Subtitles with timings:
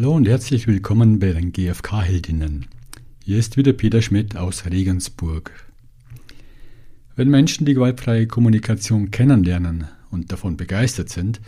[0.00, 2.66] Hallo und herzlich willkommen bei den GfK-Heldinnen.
[3.24, 5.50] Hier ist wieder Peter Schmidt aus Regensburg.
[7.16, 11.40] Wenn Menschen die gewaltfreie Kommunikation kennenlernen und davon begeistert sind,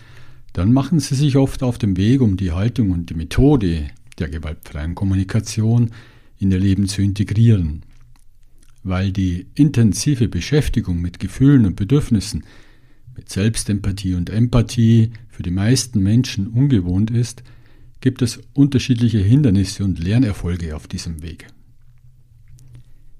[0.52, 3.86] dann machen sie sich oft auf den Weg, um die Haltung und die Methode
[4.18, 5.92] der gewaltfreien Kommunikation
[6.40, 7.84] in ihr Leben zu integrieren.
[8.82, 12.42] Weil die intensive Beschäftigung mit Gefühlen und Bedürfnissen,
[13.14, 17.44] mit Selbstempathie und Empathie für die meisten Menschen ungewohnt ist,
[18.00, 21.46] gibt es unterschiedliche Hindernisse und Lernerfolge auf diesem Weg.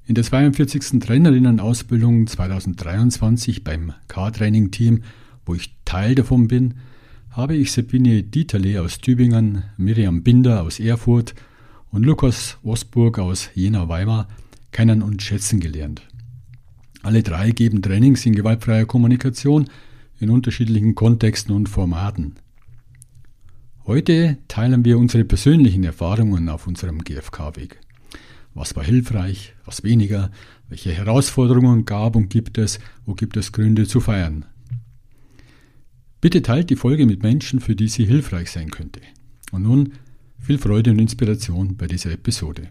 [0.07, 1.01] In der 42.
[1.01, 5.03] Trainerinnenausbildung 2023 beim K-Training-Team,
[5.47, 6.75] wo ich Teil davon bin,
[7.31, 11.35] habe ich Sabine Dieterle aus Tübingen, Miriam Binder aus Erfurt
[11.91, 14.27] und Lukas Osburg aus Jena-Weimar
[14.73, 16.03] kennen und schätzen gelernt.
[17.03, 19.71] Alle drei geben Trainings in gewaltfreier Kommunikation
[20.19, 22.35] in unterschiedlichen Kontexten und Formaten.
[23.87, 27.81] Heute teilen wir unsere persönlichen Erfahrungen auf unserem GFK-Weg.
[28.53, 30.31] Was war hilfreich, was weniger,
[30.69, 34.45] welche Herausforderungen gab und gibt es, wo gibt es Gründe zu feiern.
[36.21, 39.01] Bitte teilt die Folge mit Menschen, für die sie hilfreich sein könnte.
[39.51, 39.95] Und nun
[40.39, 42.69] viel Freude und Inspiration bei dieser Episode.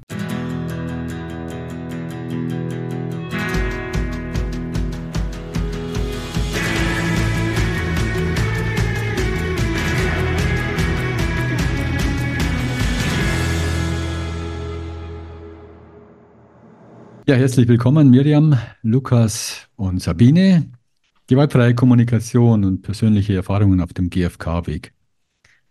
[17.30, 20.72] Ja, herzlich willkommen Miriam, Lukas und Sabine.
[21.28, 24.96] Gewaltfreie Kommunikation und persönliche Erfahrungen auf dem GfK-Weg.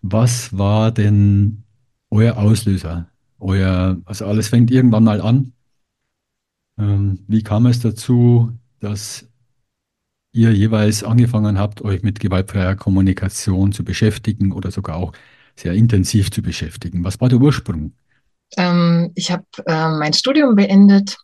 [0.00, 1.64] Was war denn
[2.10, 3.08] euer Auslöser?
[3.40, 5.52] Euer, also alles fängt irgendwann mal an.
[6.78, 9.28] Ähm, wie kam es dazu, dass
[10.32, 15.12] ihr jeweils angefangen habt, euch mit gewaltfreier Kommunikation zu beschäftigen oder sogar auch
[15.56, 17.02] sehr intensiv zu beschäftigen?
[17.02, 17.94] Was war der Ursprung?
[18.56, 21.18] Ähm, ich habe äh, mein Studium beendet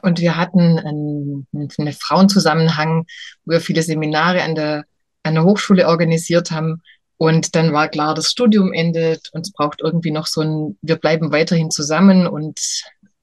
[0.00, 3.06] und wir hatten einen, einen Frauenzusammenhang,
[3.44, 4.84] wo wir viele Seminare an der,
[5.22, 6.82] an der Hochschule organisiert haben.
[7.18, 10.96] Und dann war klar, das Studium endet und es braucht irgendwie noch so ein, wir
[10.96, 12.58] bleiben weiterhin zusammen und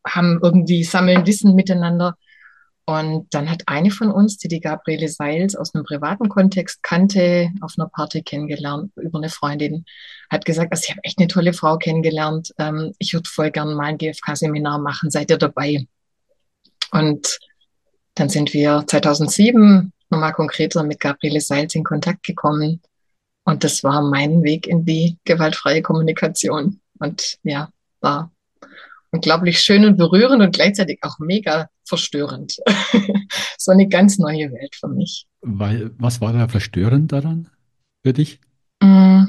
[0.08, 2.16] haben irgendwie sammeln Wissen miteinander.
[2.86, 7.52] Und dann hat eine von uns, die die Gabriele Seils aus einem privaten Kontext kannte,
[7.62, 9.86] auf einer Party kennengelernt über eine Freundin,
[10.32, 12.52] hat gesagt, also ich habe echt eine tolle Frau kennengelernt.
[12.58, 15.12] Ähm, ich würde voll gern mal ein GFK-Seminar machen.
[15.12, 15.86] Seid ihr dabei?
[16.92, 17.40] Und
[18.16, 22.82] dann sind wir 2007 nochmal konkreter mit Gabriele Seils in Kontakt gekommen.
[23.44, 26.80] Und das war mein Weg in die gewaltfreie Kommunikation.
[27.00, 27.70] Und ja,
[28.02, 28.32] war
[29.12, 32.58] unglaublich schön und berührend und gleichzeitig auch mega verstörend.
[33.58, 35.26] so eine ganz neue Welt für mich.
[35.42, 37.50] Weil, was war da verstörend daran
[38.04, 38.40] für dich?
[38.82, 39.24] Mm,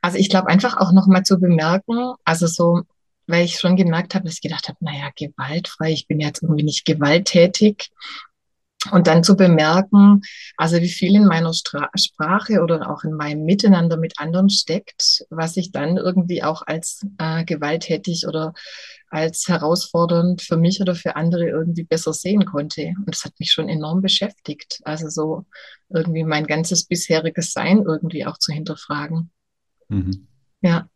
[0.00, 2.82] also ich glaube einfach auch nochmal zu bemerken, also so
[3.26, 6.64] weil ich schon gemerkt habe, dass ich gedacht habe, naja, gewaltfrei, ich bin jetzt irgendwie
[6.64, 7.90] nicht gewalttätig.
[8.90, 10.20] Und dann zu bemerken,
[10.58, 15.24] also wie viel in meiner Stra Sprache oder auch in meinem Miteinander mit anderen steckt,
[15.30, 18.52] was ich dann irgendwie auch als äh, gewalttätig oder
[19.08, 22.92] als herausfordernd für mich oder für andere irgendwie besser sehen konnte.
[22.98, 24.80] Und das hat mich schon enorm beschäftigt.
[24.84, 25.46] Also so
[25.88, 29.30] irgendwie mein ganzes bisheriges Sein irgendwie auch zu hinterfragen.
[29.88, 30.26] Mhm.
[30.60, 30.88] Ja.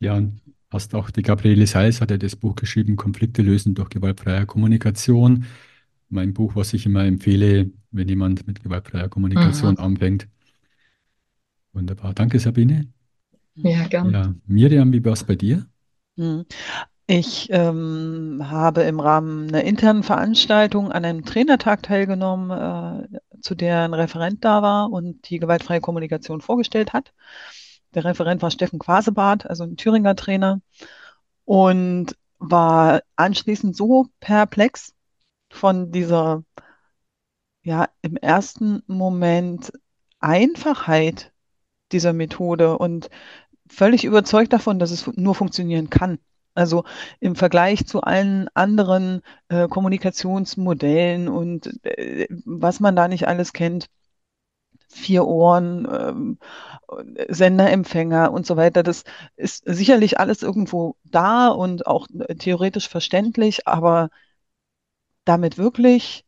[0.00, 0.40] Ja, und
[0.76, 5.46] hast auch die Gabriele Seils hat ja das Buch geschrieben, Konflikte lösen durch gewaltfreie Kommunikation.
[6.08, 9.80] Mein Buch, was ich immer empfehle, wenn jemand mit gewaltfreier Kommunikation mhm.
[9.80, 10.28] anfängt.
[11.72, 12.14] Wunderbar.
[12.14, 12.86] Danke, Sabine.
[13.54, 14.12] Ja, gerne.
[14.12, 15.66] Ja, Miriam, wie war es bei dir?
[16.16, 16.44] Mhm.
[17.08, 23.82] Ich ähm, habe im Rahmen einer internen Veranstaltung an einem Trainertag teilgenommen, äh, zu der
[23.82, 27.12] ein Referent da war und die gewaltfreie Kommunikation vorgestellt hat.
[27.96, 30.60] Der Referent war Steffen Quasebart, also ein Thüringer Trainer,
[31.46, 34.94] und war anschließend so perplex
[35.50, 36.44] von dieser,
[37.62, 39.72] ja, im ersten Moment
[40.20, 41.32] Einfachheit
[41.92, 43.08] dieser Methode und
[43.66, 46.18] völlig überzeugt davon, dass es nur funktionieren kann.
[46.54, 46.84] Also
[47.20, 53.88] im Vergleich zu allen anderen äh, Kommunikationsmodellen und äh, was man da nicht alles kennt,
[54.88, 56.38] vier Ohren, ähm,
[57.28, 58.82] Sender, Empfänger und so weiter.
[58.82, 59.04] Das
[59.36, 64.10] ist sicherlich alles irgendwo da und auch äh, theoretisch verständlich, aber
[65.24, 66.24] damit wirklich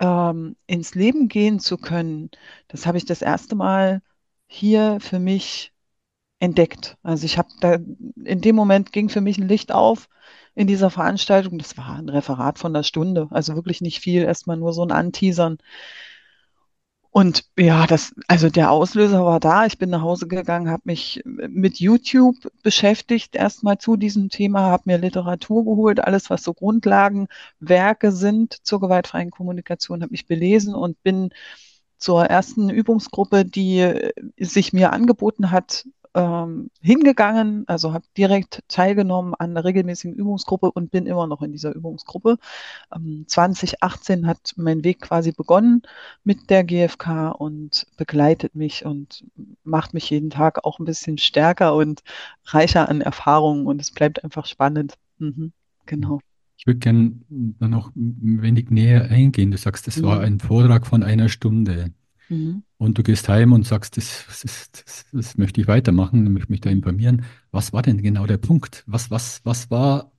[0.00, 2.30] ähm, ins Leben gehen zu können,
[2.68, 4.02] das habe ich das erste Mal
[4.46, 5.72] hier für mich
[6.40, 6.96] entdeckt.
[7.02, 10.08] Also ich habe da, in dem Moment ging für mich ein Licht auf
[10.54, 11.58] in dieser Veranstaltung.
[11.58, 14.92] Das war ein Referat von einer Stunde, also wirklich nicht viel, erstmal nur so ein
[14.92, 15.58] Anteasern.
[17.16, 19.66] Und ja, das, also der Auslöser war da.
[19.66, 22.34] Ich bin nach Hause gegangen, habe mich mit YouTube
[22.64, 28.80] beschäftigt, erstmal zu diesem Thema, habe mir Literatur geholt, alles, was so Grundlagenwerke sind zur
[28.80, 31.30] gewaltfreien Kommunikation, habe mich belesen und bin
[31.98, 33.96] zur ersten Übungsgruppe, die
[34.36, 40.90] sich mir angeboten hat, ähm, hingegangen, also habe direkt teilgenommen an einer regelmäßigen Übungsgruppe und
[40.90, 42.38] bin immer noch in dieser Übungsgruppe.
[42.94, 45.82] Ähm, 2018 hat mein Weg quasi begonnen
[46.22, 49.24] mit der GfK und begleitet mich und
[49.64, 52.02] macht mich jeden Tag auch ein bisschen stärker und
[52.44, 54.94] reicher an Erfahrungen und es bleibt einfach spannend.
[55.18, 55.52] Mhm,
[55.86, 56.20] genau.
[56.56, 57.12] Ich würde gerne
[57.58, 59.50] noch ein wenig näher eingehen.
[59.50, 60.04] Du sagst, das mhm.
[60.04, 61.92] war ein Vortrag von einer Stunde.
[62.28, 62.62] Mhm.
[62.78, 66.60] Und du gehst heim und sagst, das, das, das, das möchte ich weitermachen, möchte mich
[66.60, 67.24] da informieren.
[67.50, 68.84] Was war denn genau der Punkt?
[68.86, 70.12] Was, was, was war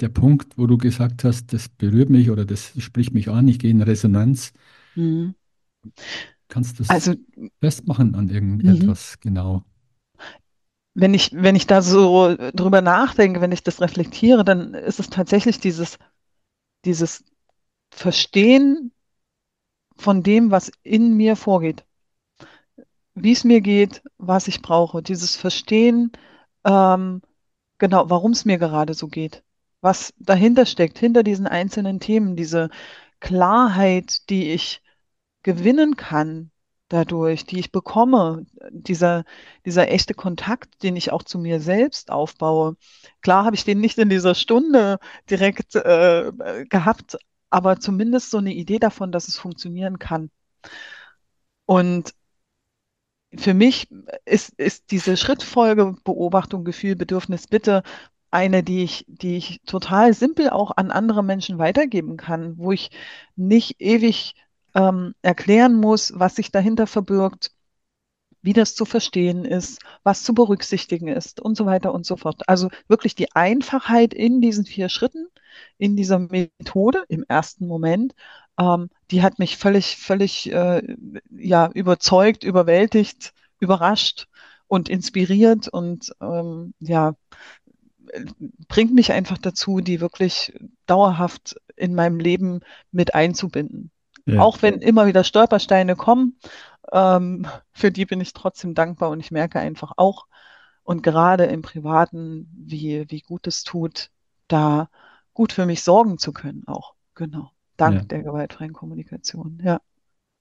[0.00, 3.58] der Punkt, wo du gesagt hast, das berührt mich oder das spricht mich an, ich
[3.58, 4.52] gehe in Resonanz?
[4.94, 5.34] Mhm.
[6.48, 7.14] Kannst du das also,
[7.60, 9.20] festmachen an irgendetwas mhm.
[9.20, 9.64] genau?
[10.94, 15.08] Wenn ich, wenn ich da so drüber nachdenke, wenn ich das reflektiere, dann ist es
[15.08, 15.98] tatsächlich dieses,
[16.84, 17.24] dieses
[17.92, 18.92] Verstehen
[20.00, 21.84] von dem, was in mir vorgeht.
[23.14, 25.02] Wie es mir geht, was ich brauche.
[25.02, 26.12] Dieses Verstehen,
[26.64, 27.22] ähm,
[27.78, 29.44] genau, warum es mir gerade so geht.
[29.80, 32.70] Was dahinter steckt, hinter diesen einzelnen Themen, diese
[33.20, 34.82] Klarheit, die ich
[35.42, 36.50] gewinnen kann
[36.90, 39.24] dadurch, die ich bekomme, dieser,
[39.64, 42.76] dieser echte Kontakt, den ich auch zu mir selbst aufbaue.
[43.22, 44.98] Klar habe ich den nicht in dieser Stunde
[45.30, 46.32] direkt äh,
[46.68, 47.16] gehabt,
[47.50, 50.30] aber zumindest so eine Idee davon, dass es funktionieren kann.
[51.66, 52.14] Und
[53.36, 53.88] für mich
[54.24, 57.82] ist, ist diese Schrittfolge Beobachtung, Gefühl, Bedürfnis, Bitte
[58.30, 62.90] eine, die ich, die ich total simpel auch an andere Menschen weitergeben kann, wo ich
[63.36, 64.34] nicht ewig
[64.74, 67.52] ähm, erklären muss, was sich dahinter verbirgt,
[68.42, 72.48] wie das zu verstehen ist, was zu berücksichtigen ist und so weiter und so fort.
[72.48, 75.26] Also wirklich die Einfachheit in diesen vier Schritten,
[75.78, 78.14] in dieser Methode im ersten Moment,
[78.58, 80.82] ähm, die hat mich völlig, völlig äh,
[81.30, 84.26] ja, überzeugt, überwältigt, überrascht
[84.66, 87.14] und inspiriert und ähm, ja,
[88.68, 90.52] bringt mich einfach dazu, die wirklich
[90.86, 92.60] dauerhaft in meinem Leben
[92.92, 93.90] mit einzubinden.
[94.26, 94.40] Ja.
[94.40, 96.38] Auch wenn immer wieder Stolpersteine kommen,
[96.92, 100.26] ähm, für die bin ich trotzdem dankbar und ich merke einfach auch
[100.82, 104.10] und gerade im Privaten, wie, wie gut es tut,
[104.48, 104.88] da
[105.40, 106.92] gut für mich sorgen zu können auch.
[107.14, 107.50] Genau.
[107.78, 108.04] Dank ja.
[108.04, 109.58] der gewaltfreien Kommunikation.
[109.64, 109.80] Ja.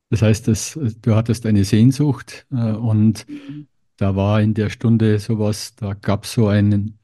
[0.10, 3.69] Das heißt, dass, du hattest eine Sehnsucht äh, und mhm.
[3.96, 7.00] da war in der Stunde sowas, da gab es so einen,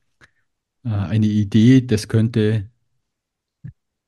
[0.84, 2.70] äh, eine Idee, das könnte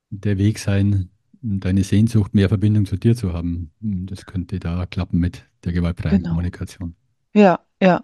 [0.10, 1.10] der Weg sein,
[1.42, 3.72] deine Sehnsucht, mehr Verbindung zu dir zu haben.
[3.80, 6.31] Das könnte da klappen mit der gewaltfreien genau.
[6.31, 6.94] Kommunikation.
[7.34, 8.04] Ja, ja.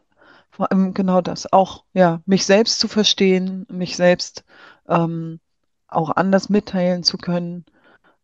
[0.50, 1.52] Vor allem genau das.
[1.52, 4.46] Auch, ja, mich selbst zu verstehen, mich selbst
[4.88, 5.42] ähm,
[5.96, 7.66] auch anders mitteilen zu können.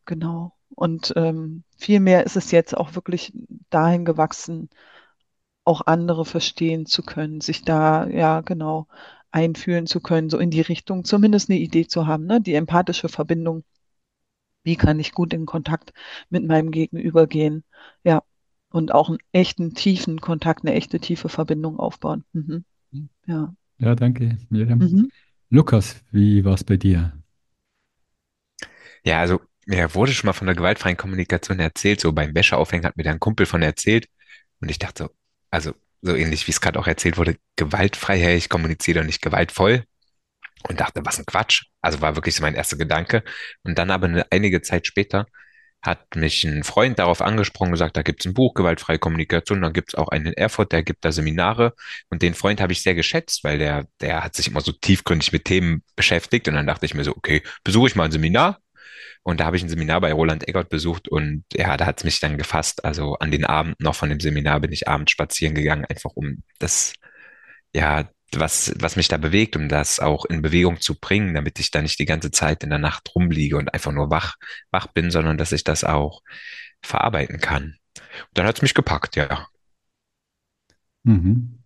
[0.06, 0.54] Genau.
[0.75, 3.33] Und ähm, vielmehr ist es jetzt auch wirklich
[3.69, 4.69] dahin gewachsen,
[5.63, 8.88] auch andere verstehen zu können, sich da, ja, genau,
[9.31, 12.42] einfühlen zu können, so in die Richtung, zumindest eine Idee zu haben, ne?
[12.42, 13.63] Die empathische Verbindung
[14.63, 15.94] wie kann ich gut in Kontakt
[16.30, 17.63] mit meinem Gegenüber gehen.
[18.04, 18.24] Ja.
[18.71, 22.24] Und auch einen echten, tiefen Kontakt, eine echte, tiefe Verbindung aufbauen.
[22.33, 22.66] Mhm.
[23.25, 23.56] Ja.
[23.80, 24.80] Ja, danke, Miriam.
[24.80, 25.10] Mhm.
[25.50, 27.14] Lukas, wie war es bei dir?
[29.03, 32.97] Ja, also mir wurde schon mal von der gewaltfreien Kommunikation erzählt, so beim Wäscheaufhängen hat
[32.97, 34.07] mir da ein Kumpel von erzählt
[34.61, 35.09] und ich dachte so,
[35.51, 39.21] also so ähnlich wie es gerade auch erzählt wurde, gewaltfrei, hey, ich kommuniziere doch nicht
[39.21, 39.83] gewaltvoll
[40.68, 41.65] und dachte, was ein Quatsch.
[41.81, 43.23] Also war wirklich so mein erster Gedanke.
[43.63, 45.25] Und dann aber eine, einige Zeit später
[45.81, 49.71] hat mich ein Freund darauf angesprochen, gesagt, da gibt es ein Buch, gewaltfreie Kommunikation, dann
[49.71, 51.73] gibt es auch einen in Erfurt, der gibt da Seminare.
[52.09, 55.31] Und den Freund habe ich sehr geschätzt, weil der, der hat sich immer so tiefgründig
[55.31, 56.47] mit Themen beschäftigt.
[56.49, 58.59] Und dann dachte ich mir so, okay, besuche ich mal ein Seminar.
[59.24, 62.04] Und da habe ich ein Seminar bei Roland Eggert besucht und ja, da hat es
[62.04, 62.86] mich dann gefasst.
[62.86, 66.44] Also an den Abend noch von dem Seminar bin ich abends spazieren gegangen, einfach um
[66.59, 66.94] das,
[67.74, 71.71] ja, was, was mich da bewegt, um das auch in Bewegung zu bringen, damit ich
[71.71, 74.36] da nicht die ganze Zeit in der Nacht rumliege und einfach nur wach,
[74.71, 76.21] wach bin, sondern dass ich das auch
[76.81, 77.76] verarbeiten kann.
[77.95, 79.48] Und dann hat es mich gepackt, ja.
[81.04, 81.59] Mhm.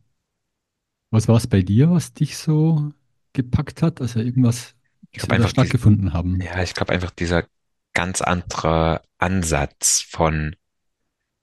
[1.11, 2.91] Was war es bei dir, was dich so
[3.33, 4.01] gepackt hat?
[4.01, 4.75] Also irgendwas,
[5.13, 6.41] ich glaube einfach stattgefunden die, haben.
[6.41, 7.45] Ja, ich glaube einfach dieser
[7.93, 10.55] ganz andere Ansatz von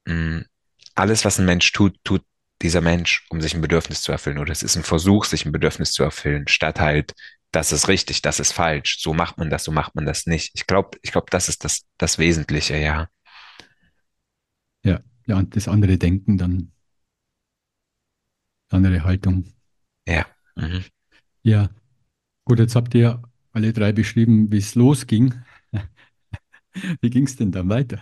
[0.06, 0.44] mh, mm,
[0.96, 2.24] alles, was ein Mensch tut, tut
[2.62, 4.38] dieser Mensch, um sich ein Bedürfnis zu erfüllen.
[4.38, 7.14] Oder es ist ein Versuch, sich ein Bedürfnis zu erfüllen, statt halt,
[7.52, 10.50] das ist richtig, das ist falsch, so macht man das, so macht man das nicht.
[10.54, 13.08] Ich glaube, ich glaube, das ist das, das Wesentliche, ja.
[14.84, 16.72] Ja, ja, das andere Denken dann,
[18.68, 19.52] andere Haltung.
[20.06, 20.26] Ja.
[20.54, 20.84] Mhm.
[21.42, 21.70] Ja,
[22.44, 25.34] gut, jetzt habt ihr alle drei beschrieben, wie es losging.
[27.00, 27.98] Wie ging es denn dann weiter?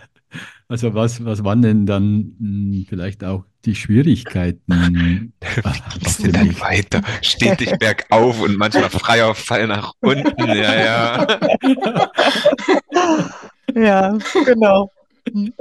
[0.69, 5.33] Also was, was waren denn dann mh, hm, vielleicht auch die Schwierigkeiten?
[5.41, 7.03] Wie ging es denn dann weiter?
[7.23, 10.49] Stetig bergauf und manchmal freier Fall nach unten.
[10.49, 11.27] Ja, ja.
[13.75, 14.91] ja, genau.
[15.33, 15.55] Und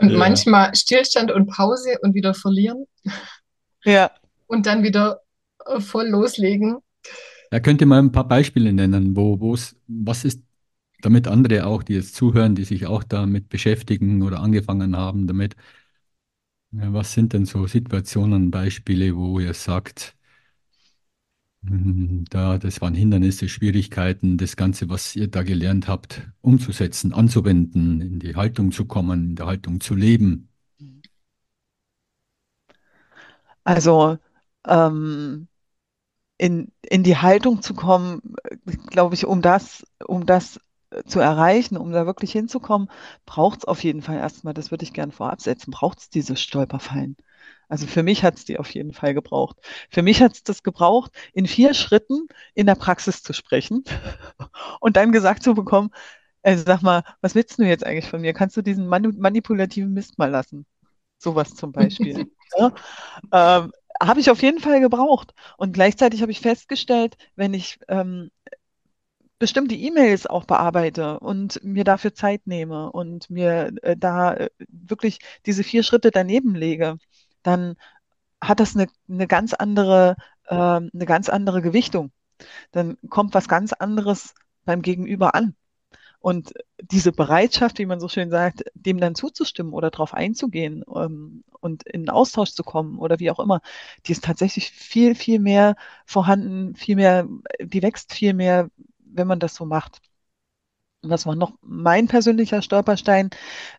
[0.00, 0.18] ja.
[0.18, 2.86] manchmal Stillstand und Pause und wieder verlieren.
[3.84, 4.10] Ja.
[4.48, 5.20] Und dann wieder
[5.66, 6.78] äh, voll loslegen.
[7.52, 10.42] Ja, könnt ihr mal ein paar Beispiele nennen, wo, wo's, was ist
[11.02, 15.56] damit andere auch, die jetzt zuhören, die sich auch damit beschäftigen oder angefangen haben damit.
[16.70, 20.16] Ja, was sind denn so Situationen, Beispiele, wo ihr sagt,
[21.64, 28.00] hm, da, das waren Hindernisse, Schwierigkeiten, das Ganze, was ihr da gelernt habt, umzusetzen, anzuwenden,
[28.00, 30.48] in die Haltung zu kommen, in der Haltung zu leben?
[33.64, 34.18] Also
[34.66, 35.47] ähm,
[36.38, 38.34] in, in die Haltung zu kommen,
[38.88, 40.60] glaube ich, um das, um das
[41.06, 42.88] zu erreichen, um da wirklich hinzukommen,
[43.26, 46.36] braucht es auf jeden Fall erstmal, das würde ich gerne vorab setzen, braucht es diese
[46.36, 47.16] Stolperfallen.
[47.68, 49.58] Also für mich hat es die auf jeden Fall gebraucht.
[49.90, 53.84] Für mich hat es das gebraucht, in vier Schritten in der Praxis zu sprechen
[54.80, 55.90] und dann gesagt zu bekommen,
[56.42, 58.32] also sag mal, was willst du jetzt eigentlich von mir?
[58.32, 60.64] Kannst du diesen manipulativen Mist mal lassen?
[61.18, 62.30] Sowas zum Beispiel.
[62.56, 62.72] ja?
[63.32, 65.34] ähm, habe ich auf jeden Fall gebraucht.
[65.56, 68.30] Und gleichzeitig habe ich festgestellt, wenn ich ähm,
[69.38, 75.18] bestimmte E-Mails auch bearbeite und mir dafür Zeit nehme und mir äh, da äh, wirklich
[75.46, 76.98] diese vier Schritte daneben lege,
[77.42, 77.76] dann
[78.40, 82.12] hat das eine, eine ganz andere, äh, eine ganz andere Gewichtung.
[82.72, 85.56] Dann kommt was ganz anderes beim Gegenüber an.
[86.20, 91.44] Und diese Bereitschaft, wie man so schön sagt, dem dann zuzustimmen oder darauf einzugehen ähm,
[91.60, 93.60] und in Austausch zu kommen oder wie auch immer,
[94.06, 97.28] die ist tatsächlich viel, viel mehr vorhanden, viel mehr,
[97.60, 100.00] die wächst viel mehr, wenn man das so macht.
[101.02, 103.30] Was war noch mein persönlicher Stolperstein,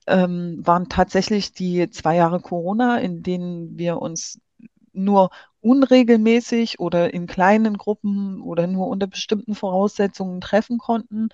[0.07, 4.39] ähm, waren tatsächlich die zwei Jahre Corona, in denen wir uns
[4.93, 5.29] nur
[5.61, 11.29] unregelmäßig oder in kleinen Gruppen oder nur unter bestimmten Voraussetzungen treffen konnten.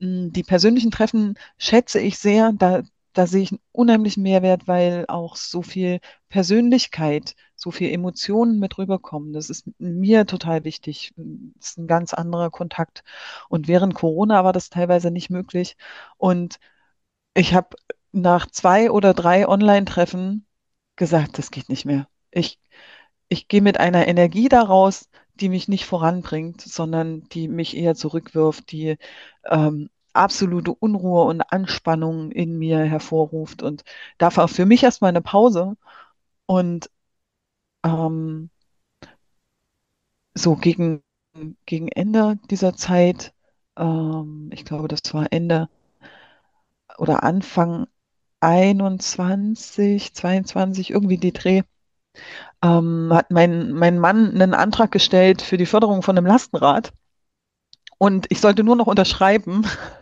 [0.00, 2.52] Hm, die persönlichen Treffen schätze ich sehr.
[2.52, 8.58] Da, da sehe ich einen unheimlichen Mehrwert, weil auch so viel Persönlichkeit so viel Emotionen
[8.58, 9.32] mit rüberkommen.
[9.32, 11.12] Das ist mir total wichtig.
[11.16, 13.04] Das ist ein ganz anderer Kontakt.
[13.48, 15.76] Und während Corona war das teilweise nicht möglich.
[16.16, 16.58] Und
[17.34, 17.76] ich habe
[18.12, 20.46] nach zwei oder drei Online-Treffen
[20.96, 22.08] gesagt, das geht nicht mehr.
[22.30, 22.60] Ich,
[23.28, 28.72] ich gehe mit einer Energie daraus, die mich nicht voranbringt, sondern die mich eher zurückwirft,
[28.72, 28.96] die
[29.44, 33.62] ähm, absolute Unruhe und Anspannung in mir hervorruft.
[33.62, 33.84] Und
[34.18, 35.76] dafür für mich erstmal eine Pause.
[36.46, 36.90] Und
[37.84, 38.50] ähm,
[40.34, 41.02] so gegen,
[41.66, 43.32] gegen Ende dieser Zeit,
[43.76, 45.68] ähm, ich glaube, das war Ende
[46.98, 47.86] oder Anfang
[48.40, 51.62] 21, 22, irgendwie die Dreh,
[52.62, 56.92] ähm, hat mein, mein Mann einen Antrag gestellt für die Förderung von einem Lastenrad.
[57.98, 59.66] Und ich sollte nur noch unterschreiben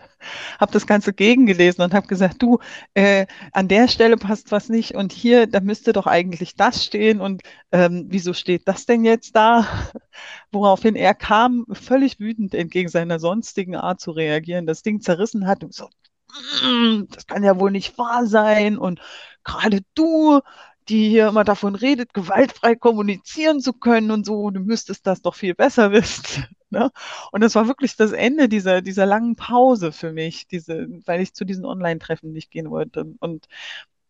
[0.61, 2.59] habe das Ganze gegengelesen und habe gesagt, du,
[2.95, 7.21] äh, an der Stelle passt was nicht und hier, da müsste doch eigentlich das stehen
[7.21, 9.67] und ähm, wieso steht das denn jetzt da?
[10.53, 15.65] Woraufhin er kam, völlig wütend entgegen seiner sonstigen Art zu reagieren, das Ding zerrissen hat
[15.65, 15.89] und so,
[16.65, 19.01] mm, das kann ja wohl nicht wahr sein und
[19.45, 20.41] gerade du,
[20.89, 25.35] die hier immer davon redet, gewaltfrei kommunizieren zu können und so, du müsstest das doch
[25.35, 26.47] viel besser wissen.
[26.71, 26.91] Ne?
[27.33, 31.35] Und das war wirklich das Ende dieser, dieser langen Pause für mich, diese, weil ich
[31.35, 33.15] zu diesen Online-Treffen nicht gehen wollte.
[33.21, 33.47] Und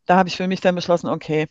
[0.06, 1.48] da habe ich für mich dann beschlossen, okay,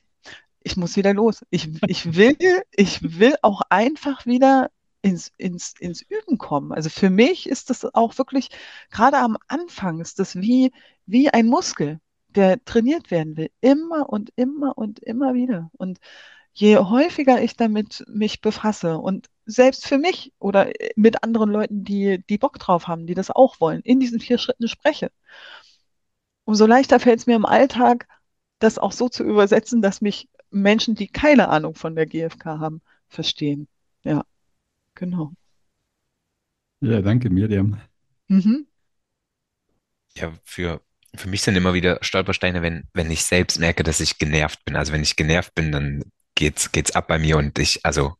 [0.63, 1.45] ich muss wieder los.
[1.49, 2.37] Ich, ich will,
[2.71, 4.69] ich will auch einfach wieder
[5.01, 6.71] ins, ins, ins Üben kommen.
[6.73, 8.49] Also für mich ist das auch wirklich,
[8.91, 10.71] gerade am Anfang ist das wie,
[11.05, 13.49] wie ein Muskel, der trainiert werden will.
[13.61, 15.69] Immer und immer und immer wieder.
[15.77, 15.99] Und
[16.53, 22.23] je häufiger ich damit mich befasse und selbst für mich oder mit anderen Leuten, die,
[22.29, 25.11] die Bock drauf haben, die das auch wollen, in diesen vier Schritten spreche,
[26.45, 28.07] umso leichter fällt es mir im Alltag,
[28.59, 32.81] das auch so zu übersetzen, dass mich Menschen, die keine Ahnung von der GfK haben,
[33.07, 33.67] verstehen.
[34.03, 34.23] Ja,
[34.95, 35.33] genau.
[36.81, 37.77] Ja, danke, Miriam.
[38.27, 38.67] Mhm.
[40.15, 40.81] Ja, für
[41.15, 44.75] für mich sind immer wieder Stolpersteine, wenn, wenn ich selbst merke, dass ich genervt bin.
[44.75, 46.03] Also wenn ich genervt bin, dann
[46.35, 48.15] geht's, geht's ab bei mir und ich, also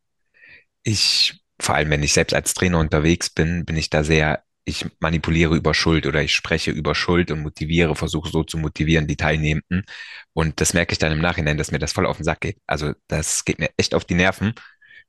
[0.84, 4.86] ich, vor allem wenn ich selbst als Trainer unterwegs bin, bin ich da sehr ich
[5.00, 9.15] manipuliere über Schuld oder ich spreche über Schuld und motiviere, versuche so zu motivieren, die
[9.15, 9.86] Teilnehmenden.
[10.34, 12.58] Und das merke ich dann im Nachhinein, dass mir das voll auf den Sack geht.
[12.67, 14.53] Also das geht mir echt auf die Nerven.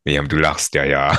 [0.04, 1.18] Miriam, du lachst, ja, ja.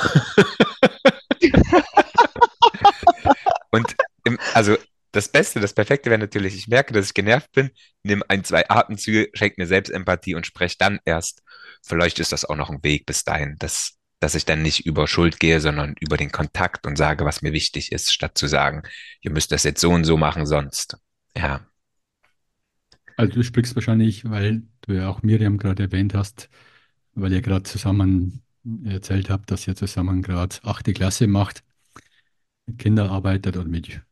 [3.70, 4.78] und im, also
[5.12, 7.70] das Beste, das Perfekte wäre natürlich, ich merke, dass ich genervt bin,
[8.02, 11.42] nimm ein, zwei Atemzüge, schenke mir selbst Empathie und spreche dann erst.
[11.82, 13.56] Vielleicht ist das auch noch ein Weg bis dahin.
[13.58, 17.42] Das dass ich dann nicht über Schuld gehe, sondern über den Kontakt und sage, was
[17.42, 18.82] mir wichtig ist, statt zu sagen,
[19.22, 20.98] ihr müsst das jetzt so und so machen, sonst.
[21.36, 21.66] Ja.
[23.16, 26.50] Also du sprichst wahrscheinlich, weil du ja auch Miriam gerade erwähnt hast,
[27.14, 28.42] weil ihr gerade zusammen
[28.84, 31.64] erzählt habt, dass ihr zusammen gerade achte Klasse macht,
[32.66, 34.02] mit Kindern arbeitet oder mit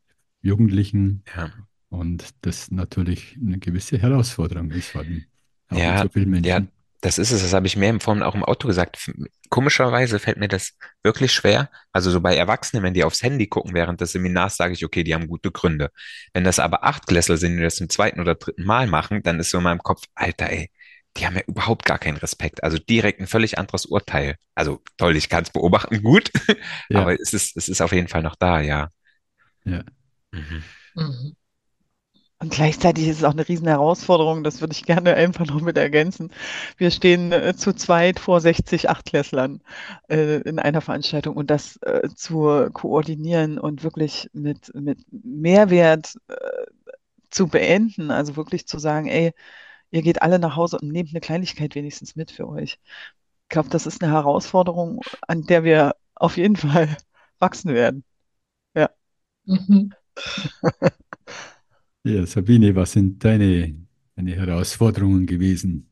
[0.42, 1.22] Jugendlichen.
[1.36, 1.50] Ja.
[1.90, 5.24] Und das natürlich eine gewisse Herausforderung ist, weil
[5.70, 6.48] auch ja, so vielen Menschen.
[6.48, 6.62] Ja,
[7.00, 9.10] das ist es, das habe ich mir im Vorhin auch im Auto gesagt.
[9.50, 11.70] Komischerweise fällt mir das wirklich schwer.
[11.92, 15.04] Also so bei Erwachsenen, wenn die aufs Handy gucken während des Seminars, sage ich, okay,
[15.04, 15.90] die haben gute Gründe.
[16.32, 19.50] Wenn das aber Achtklässler sind, die das zum zweiten oder dritten Mal machen, dann ist
[19.50, 20.70] so in meinem Kopf, Alter, ey,
[21.16, 22.64] die haben ja überhaupt gar keinen Respekt.
[22.64, 24.36] Also direkt ein völlig anderes Urteil.
[24.54, 26.30] Also toll, ich kann es beobachten, gut,
[26.88, 27.00] ja.
[27.00, 28.90] aber es ist, es ist auf jeden Fall noch da, ja.
[29.64, 29.84] Ja.
[30.94, 31.36] Mhm.
[32.40, 35.76] Und gleichzeitig ist es auch eine riesen Herausforderung, das würde ich gerne einfach noch mit
[35.76, 36.30] ergänzen.
[36.76, 39.60] Wir stehen äh, zu zweit vor 60 Achtklässlern
[40.08, 46.34] äh, in einer Veranstaltung und das äh, zu koordinieren und wirklich mit, mit Mehrwert äh,
[47.30, 49.32] zu beenden, also wirklich zu sagen, ey,
[49.90, 52.78] ihr geht alle nach Hause und nehmt eine Kleinigkeit wenigstens mit für euch.
[53.44, 56.96] Ich glaube, das ist eine Herausforderung, an der wir auf jeden Fall
[57.40, 58.04] wachsen werden.
[58.74, 58.90] Ja.
[59.46, 59.92] Mhm.
[62.04, 63.74] Ja, Sabine, was sind deine,
[64.16, 65.90] deine Herausforderungen gewesen?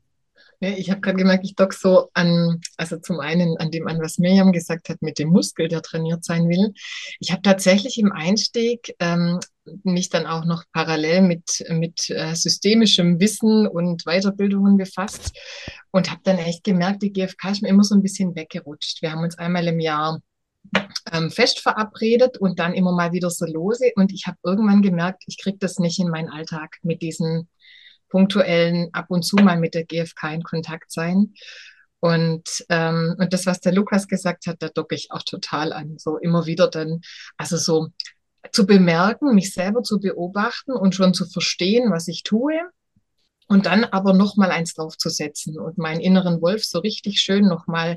[0.61, 4.19] Ich habe gerade gemerkt, ich dock so an, also zum einen an dem an, was
[4.19, 6.73] Miriam gesagt hat mit dem Muskel, der trainiert sein will.
[7.21, 9.39] Ich habe tatsächlich im Einstieg ähm,
[9.83, 15.37] mich dann auch noch parallel mit, mit äh, systemischem Wissen und Weiterbildungen befasst
[15.91, 19.03] und habe dann echt gemerkt, die GfK ist mir immer so ein bisschen weggerutscht.
[19.03, 20.21] Wir haben uns einmal im Jahr
[21.13, 23.93] ähm, fest verabredet und dann immer mal wieder so lose.
[23.97, 27.49] Und ich habe irgendwann gemerkt, ich kriege das nicht in meinen Alltag mit diesen
[28.09, 31.35] punktuellen ab und zu mal mit der GfK in Kontakt sein.
[32.01, 35.99] Und, ähm, und das, was der Lukas gesagt hat, da docke ich auch total an.
[35.99, 37.01] So immer wieder dann,
[37.37, 37.89] also so
[38.53, 42.61] zu bemerken, mich selber zu beobachten und schon zu verstehen, was ich tue.
[43.49, 47.97] Und dann aber nochmal eins draufzusetzen und meinen inneren Wolf so richtig schön nochmal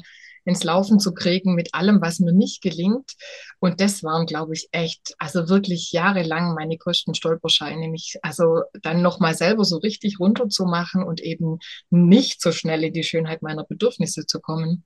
[0.49, 3.13] ins Laufen zu kriegen mit allem, was mir nicht gelingt.
[3.59, 9.01] Und das waren, glaube ich, echt, also wirklich jahrelang meine größten Stolperscheine, mich also dann
[9.01, 11.59] nochmal selber so richtig runterzumachen und eben
[11.89, 14.83] nicht so schnell in die Schönheit meiner Bedürfnisse zu kommen.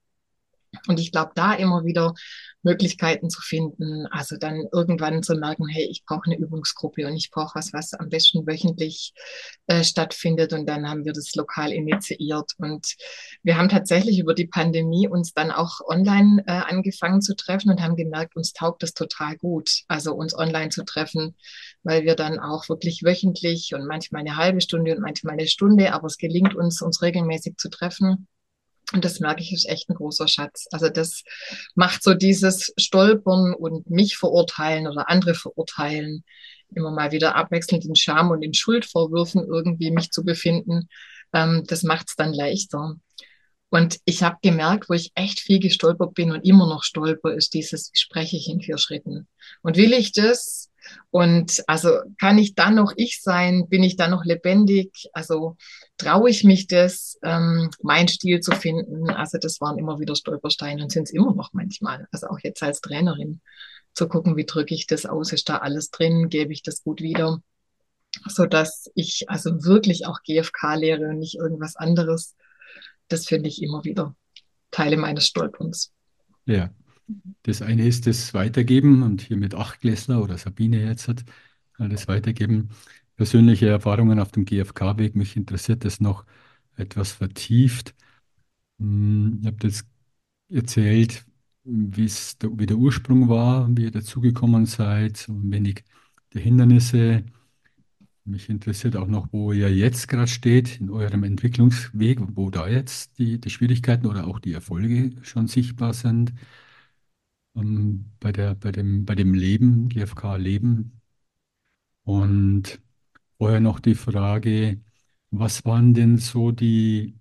[0.88, 2.14] Und ich glaube, da immer wieder
[2.64, 7.30] Möglichkeiten zu finden, also dann irgendwann zu merken, hey, ich brauche eine Übungsgruppe und ich
[7.30, 9.12] brauche was, was am besten wöchentlich
[9.66, 10.52] äh, stattfindet.
[10.52, 12.52] Und dann haben wir das lokal initiiert.
[12.58, 12.94] Und
[13.42, 17.82] wir haben tatsächlich über die Pandemie uns dann auch online äh, angefangen zu treffen und
[17.82, 21.36] haben gemerkt, uns taugt das total gut, also uns online zu treffen,
[21.82, 25.92] weil wir dann auch wirklich wöchentlich und manchmal eine halbe Stunde und manchmal eine Stunde,
[25.92, 28.26] aber es gelingt uns, uns regelmäßig zu treffen
[28.92, 30.66] und das merke ich, ist echt ein großer Schatz.
[30.70, 31.22] Also das
[31.74, 36.24] macht so dieses Stolpern und mich verurteilen oder andere verurteilen,
[36.74, 40.88] immer mal wieder abwechselnd in Scham und in Schuldvorwürfen irgendwie mich zu befinden.
[41.32, 42.96] Ähm, das macht es dann leichter.
[43.70, 47.54] Und ich habe gemerkt, wo ich echt viel gestolpert bin und immer noch stolper, ist
[47.54, 49.26] dieses, spreche ich in vier Schritten.
[49.62, 50.70] Und will ich das?
[51.10, 53.68] Und also kann ich dann noch ich sein?
[53.68, 55.08] Bin ich dann noch lebendig?
[55.12, 55.56] Also
[55.96, 59.10] traue ich mich das, ähm, mein Stil zu finden?
[59.10, 62.08] Also das waren immer wieder Stolpersteine und sind es immer noch manchmal.
[62.10, 63.40] Also auch jetzt als Trainerin
[63.92, 65.32] zu gucken, wie drücke ich das aus?
[65.32, 66.28] Ist da alles drin?
[66.28, 67.40] Gebe ich das gut wieder?
[68.26, 72.34] So dass ich also wirklich auch GFK lehre und nicht irgendwas anderes.
[73.08, 74.14] Das finde ich immer wieder
[74.70, 75.92] Teile meines Stolperns.
[76.46, 76.70] Ja,
[77.42, 81.24] das eine ist das Weitergeben und hier mit Achtklässler oder Sabine jetzt hat
[81.78, 82.70] äh, das Weitergeben.
[83.16, 85.14] Persönliche Erfahrungen auf dem GfK-Weg.
[85.16, 86.24] Mich interessiert das noch
[86.76, 87.94] etwas vertieft.
[88.78, 89.86] Hm, ihr habt jetzt
[90.50, 91.26] erzählt,
[91.64, 92.08] der,
[92.58, 95.84] wie der Ursprung war, wie ihr dazugekommen seid, und wenig
[96.34, 97.24] der Hindernisse.
[98.24, 103.18] Mich interessiert auch noch, wo ihr jetzt gerade steht in eurem Entwicklungsweg, wo da jetzt
[103.18, 106.32] die, die Schwierigkeiten oder auch die Erfolge schon sichtbar sind
[107.54, 111.00] ähm, bei der, bei dem, bei dem Leben, GfK-Leben.
[112.04, 112.80] Und
[113.38, 114.80] vorher noch die Frage,
[115.30, 117.18] was waren denn so die,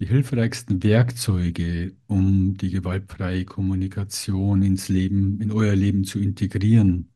[0.00, 7.12] die hilfreichsten Werkzeuge, um die gewaltfreie Kommunikation ins Leben, in euer Leben zu integrieren?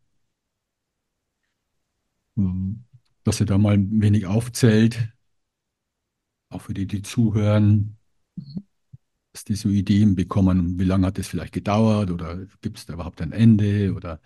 [3.25, 5.13] Dass ihr da mal ein wenig aufzählt,
[6.49, 7.99] auch für die, die zuhören,
[8.37, 8.70] dass
[9.45, 13.21] die so Ideen bekommen, wie lange hat das vielleicht gedauert oder gibt es da überhaupt
[13.21, 14.21] ein Ende oder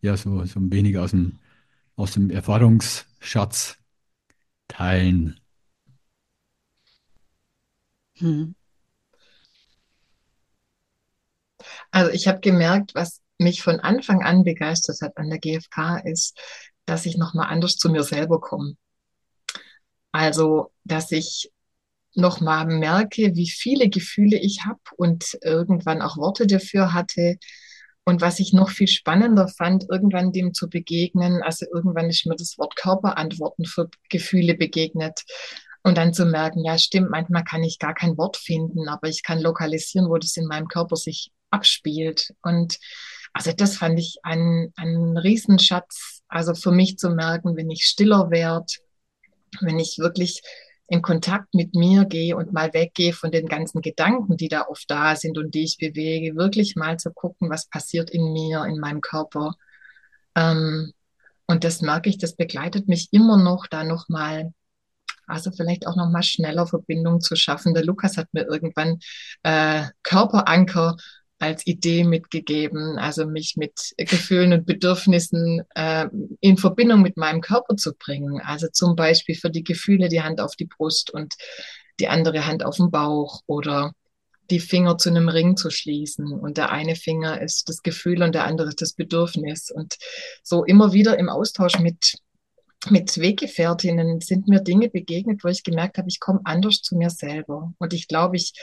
[0.00, 1.38] ja, so, so ein wenig aus dem,
[1.96, 3.76] aus dem Erfahrungsschatz
[4.68, 5.40] teilen.
[8.18, 8.54] Hm.
[11.90, 16.38] Also ich habe gemerkt, was mich von Anfang an begeistert hat an der GfK ist,
[16.86, 18.76] dass ich nochmal anders zu mir selber komme.
[20.12, 21.50] Also, dass ich
[22.14, 27.36] nochmal merke, wie viele Gefühle ich habe und irgendwann auch Worte dafür hatte.
[28.04, 32.36] Und was ich noch viel spannender fand, irgendwann dem zu begegnen, also irgendwann ist mir
[32.36, 35.22] das Wort Körperantworten für Gefühle begegnet.
[35.84, 39.22] Und dann zu merken, ja, stimmt, manchmal kann ich gar kein Wort finden, aber ich
[39.22, 42.32] kann lokalisieren, wo das in meinem Körper sich abspielt.
[42.42, 42.78] Und
[43.32, 48.30] also das fand ich ein, ein Riesenschatz, also für mich zu merken, wenn ich stiller
[48.30, 48.66] werde,
[49.60, 50.42] wenn ich wirklich
[50.88, 54.90] in Kontakt mit mir gehe und mal weggehe von den ganzen Gedanken, die da oft
[54.90, 58.78] da sind und die ich bewege, wirklich mal zu gucken, was passiert in mir, in
[58.78, 59.54] meinem Körper.
[60.34, 60.92] Ähm,
[61.46, 64.52] und das merke ich, das begleitet mich immer noch, da nochmal
[65.26, 67.74] also vielleicht auch noch mal schneller Verbindung zu schaffen.
[67.74, 68.98] Der Lukas hat mir irgendwann
[69.42, 70.96] äh, Körperanker
[71.42, 76.06] als Idee mitgegeben, also mich mit Gefühlen und Bedürfnissen äh,
[76.40, 78.40] in Verbindung mit meinem Körper zu bringen.
[78.40, 81.34] Also zum Beispiel für die Gefühle die Hand auf die Brust und
[81.98, 83.92] die andere Hand auf den Bauch oder
[84.50, 86.32] die Finger zu einem Ring zu schließen.
[86.32, 89.72] Und der eine Finger ist das Gefühl und der andere ist das Bedürfnis.
[89.72, 89.96] Und
[90.44, 92.18] so immer wieder im Austausch mit
[92.90, 97.10] mit Weggefährtinnen sind mir Dinge begegnet, wo ich gemerkt habe, ich komme anders zu mir
[97.10, 97.72] selber.
[97.78, 98.54] Und ich glaube, ich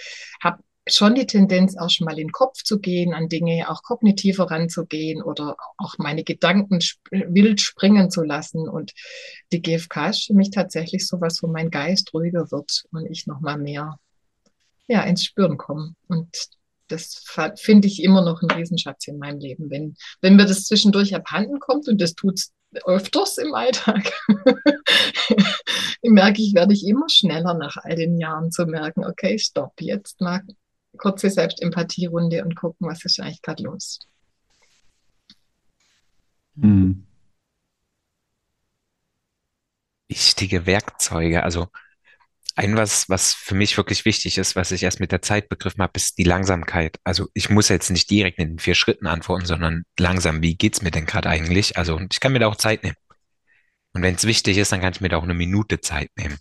[0.44, 3.84] habe schon die Tendenz, auch schon mal in den Kopf zu gehen, an Dinge auch
[3.84, 6.80] kognitiver ranzugehen oder auch meine Gedanken
[7.12, 8.68] wild springen zu lassen.
[8.68, 8.94] Und
[9.52, 13.58] die GfK ist für mich tatsächlich sowas, wo mein Geist ruhiger wird und ich nochmal
[13.58, 14.00] mehr
[14.88, 15.94] ja, ins Spüren komme.
[16.08, 16.30] Und
[16.88, 17.24] das
[17.58, 19.70] finde ich immer noch ein Riesenschatz in meinem Leben.
[19.70, 22.52] Wenn, wenn mir das zwischendurch abhanden kommt, und das tut es
[22.86, 24.12] öfters im Alltag,
[26.04, 30.20] merke ich, werde ich immer schneller nach all den Jahren zu merken, okay, stopp, jetzt
[30.22, 30.42] mal
[31.00, 34.00] kurze Selbstempathierunde und gucken, was ist eigentlich gerade los.
[36.62, 37.06] Hm.
[40.08, 41.68] Wichtige Werkzeuge, also
[42.56, 45.82] ein was, was für mich wirklich wichtig ist, was ich erst mit der Zeit begriffen
[45.82, 46.98] habe, ist die Langsamkeit.
[47.06, 50.82] Also ich muss jetzt nicht direkt in den vier Schritten antworten, sondern langsam, wie geht's
[50.82, 51.78] mir denn gerade eigentlich?
[51.78, 52.98] Also ich kann mir da auch Zeit nehmen.
[53.94, 56.38] Und wenn es wichtig ist, dann kann ich mir da auch eine Minute Zeit nehmen.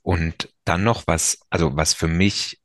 [0.00, 2.60] Und dann noch was, also was für mich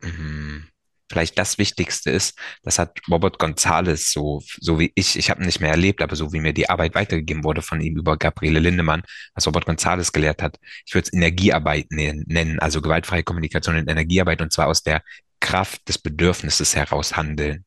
[0.00, 0.68] mh, hm,
[1.12, 5.60] vielleicht das Wichtigste ist, das hat Robert González so, so wie ich, ich habe nicht
[5.60, 9.02] mehr erlebt, aber so wie mir die Arbeit weitergegeben wurde von ihm über Gabriele Lindemann,
[9.34, 14.40] was Robert González gelehrt hat, ich würde es Energiearbeit nennen, also gewaltfreie Kommunikation in Energiearbeit
[14.40, 15.02] und zwar aus der
[15.40, 17.64] Kraft des Bedürfnisses heraus handeln.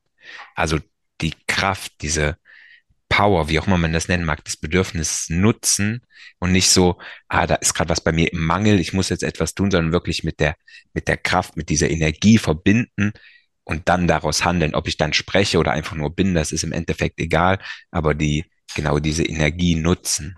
[0.56, 0.80] Also
[1.22, 2.38] die Kraft, diese
[3.10, 6.02] Power, wie auch immer man das nennen mag, das Bedürfnis nutzen
[6.40, 9.24] und nicht so, ah, da ist gerade was bei mir im Mangel, ich muss jetzt
[9.24, 10.56] etwas tun, sondern wirklich mit der,
[10.94, 13.14] mit der Kraft, mit dieser Energie verbinden,
[13.66, 14.76] und dann daraus handeln.
[14.76, 17.60] Ob ich dann spreche oder einfach nur bin, das ist im Endeffekt egal,
[17.92, 20.38] aber die, genau diese Energie nutzen.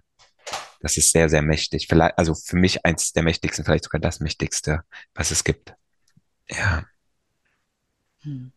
[0.80, 1.88] Das ist sehr, sehr mächtig.
[1.88, 4.82] Vielleicht, also für mich eins der mächtigsten, vielleicht sogar das mächtigste,
[5.14, 5.76] was es gibt.
[6.50, 6.86] Ja.
[8.22, 8.52] Hm.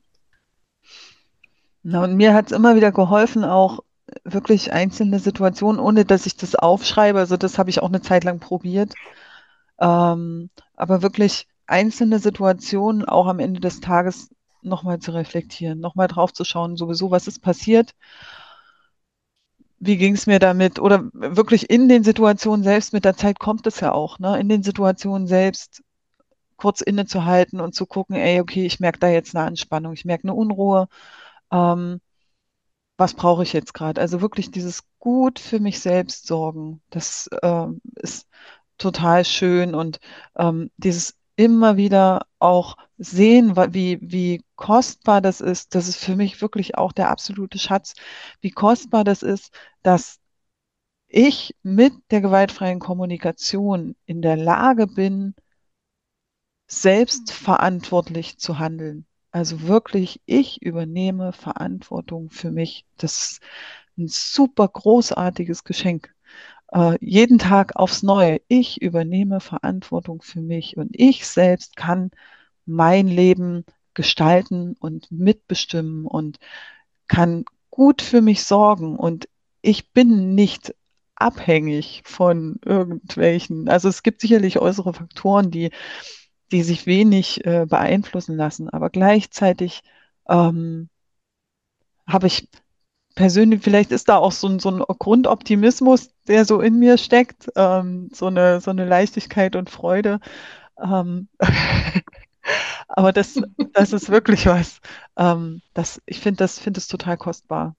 [1.82, 3.80] Na, und mir hat es immer wieder geholfen, auch
[4.24, 7.18] wirklich einzelne Situationen, ohne dass ich das aufschreibe.
[7.18, 8.94] Also das habe ich auch eine Zeit lang probiert.
[9.80, 14.30] Ähm, aber wirklich einzelne Situationen auch am Ende des Tages
[14.62, 17.94] nochmal zu reflektieren, nochmal drauf zu schauen, sowieso, was ist passiert,
[19.78, 23.66] wie ging es mir damit oder wirklich in den Situationen selbst, mit der Zeit kommt
[23.66, 24.38] es ja auch, ne?
[24.38, 25.82] in den Situationen selbst
[26.56, 30.24] kurz innezuhalten und zu gucken, ey, okay, ich merke da jetzt eine Anspannung, ich merke
[30.24, 30.88] eine Unruhe,
[31.50, 32.00] ähm,
[32.98, 34.00] was brauche ich jetzt gerade?
[34.00, 38.28] Also wirklich dieses gut für mich selbst sorgen, das ähm, ist
[38.78, 40.00] total schön und
[40.36, 45.74] ähm, dieses immer wieder auch sehen, wie, wie kostbar das ist.
[45.74, 47.94] Das ist für mich wirklich auch der absolute Schatz,
[48.42, 50.20] wie kostbar das ist, dass
[51.08, 55.34] ich mit der gewaltfreien Kommunikation in der Lage bin,
[56.68, 59.06] selbstverantwortlich zu handeln.
[59.32, 62.84] Also wirklich, ich übernehme Verantwortung für mich.
[62.98, 63.42] Das ist
[63.98, 66.14] ein super großartiges Geschenk
[66.72, 68.40] äh, jeden Tag aufs Neue.
[68.48, 72.10] Ich übernehme Verantwortung für mich und ich selbst kann
[72.66, 76.38] mein Leben gestalten und mitbestimmen und
[77.08, 79.28] kann gut für mich sorgen und
[79.62, 80.74] ich bin nicht
[81.16, 83.68] abhängig von irgendwelchen.
[83.68, 85.70] Also es gibt sicherlich äußere Faktoren, die,
[86.52, 89.82] die sich wenig äh, beeinflussen lassen, aber gleichzeitig
[90.28, 90.88] ähm,
[92.06, 92.48] habe ich
[93.14, 97.50] persönlich, vielleicht ist da auch so ein, so ein Grundoptimismus, der so in mir steckt,
[97.56, 100.20] ähm, so eine, so eine Leichtigkeit und Freude.
[100.82, 101.28] Ähm,
[102.88, 103.40] aber das,
[103.72, 104.80] das ist wirklich was.
[105.16, 107.76] Ähm, das, ich finde das, finde es total kostbar.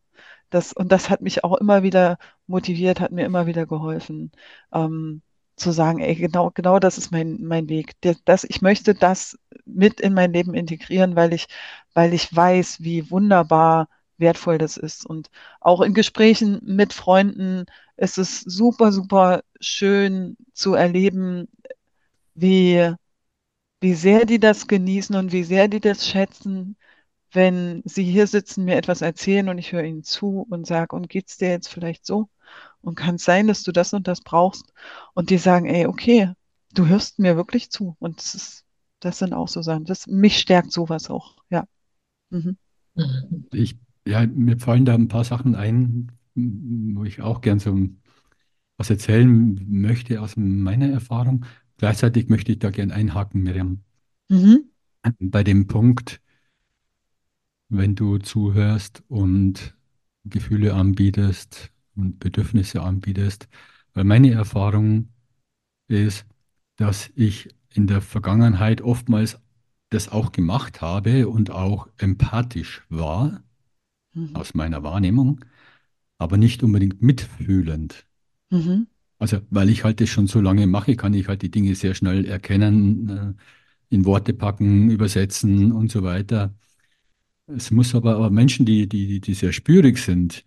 [0.49, 4.31] Das, und das hat mich auch immer wieder motiviert, hat mir immer wieder geholfen,
[4.73, 5.21] ähm,
[5.55, 7.93] zu sagen, ey, genau, genau das ist mein, mein Weg.
[8.25, 11.47] Das, ich möchte das mit in mein Leben integrieren, weil ich,
[11.93, 15.05] weil ich weiß, wie wunderbar wertvoll das ist.
[15.05, 15.29] Und
[15.59, 17.65] auch in Gesprächen mit Freunden
[17.97, 21.47] ist es super, super schön zu erleben,
[22.35, 22.93] wie,
[23.81, 26.77] wie sehr die das genießen und wie sehr die das schätzen,
[27.33, 31.09] wenn sie hier sitzen, mir etwas erzählen und ich höre ihnen zu und sage, und
[31.09, 32.29] geht's dir jetzt vielleicht so?
[32.81, 34.73] Und kann es sein, dass du das und das brauchst?
[35.13, 36.33] Und die sagen, ey, okay,
[36.73, 37.95] du hörst mir wirklich zu.
[37.99, 38.65] Und das, ist,
[38.99, 39.85] das sind auch so Sachen.
[39.85, 41.65] Das, mich stärkt sowas auch, ja.
[42.29, 42.57] Mhm.
[43.53, 47.77] Ich, ja, mir fallen da ein paar Sachen ein, wo ich auch gern so
[48.77, 51.45] was erzählen möchte aus meiner Erfahrung.
[51.81, 53.79] Gleichzeitig möchte ich da gern einhaken, Miriam.
[54.29, 54.69] Mhm.
[55.19, 56.21] Bei dem Punkt,
[57.69, 59.75] wenn du zuhörst und
[60.23, 63.47] Gefühle anbietest und Bedürfnisse anbietest.
[63.95, 65.09] Weil meine Erfahrung
[65.87, 66.27] ist,
[66.75, 69.39] dass ich in der Vergangenheit oftmals
[69.89, 73.41] das auch gemacht habe und auch empathisch war,
[74.13, 74.35] mhm.
[74.35, 75.43] aus meiner Wahrnehmung,
[76.19, 78.05] aber nicht unbedingt mitfühlend.
[78.51, 78.85] Mhm.
[79.21, 81.93] Also, weil ich halt das schon so lange mache, kann ich halt die Dinge sehr
[81.93, 83.33] schnell erkennen, äh,
[83.95, 86.55] in Worte packen, übersetzen und so weiter.
[87.47, 90.45] Es muss aber, aber Menschen, die, die, die sehr spürig sind,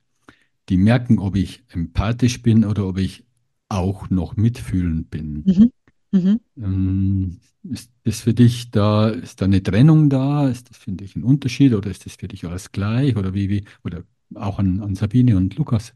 [0.69, 3.25] die merken, ob ich empathisch bin oder ob ich
[3.69, 5.45] auch noch mitfühlend bin.
[5.47, 5.71] Mhm.
[6.13, 6.41] Mhm.
[6.57, 10.49] Ähm, ist das für dich da, ist da eine Trennung da?
[10.49, 13.17] Ist das für dich ein Unterschied oder ist das für dich alles gleich?
[13.17, 15.95] Oder wie, wie, oder auch an, an Sabine und Lukas,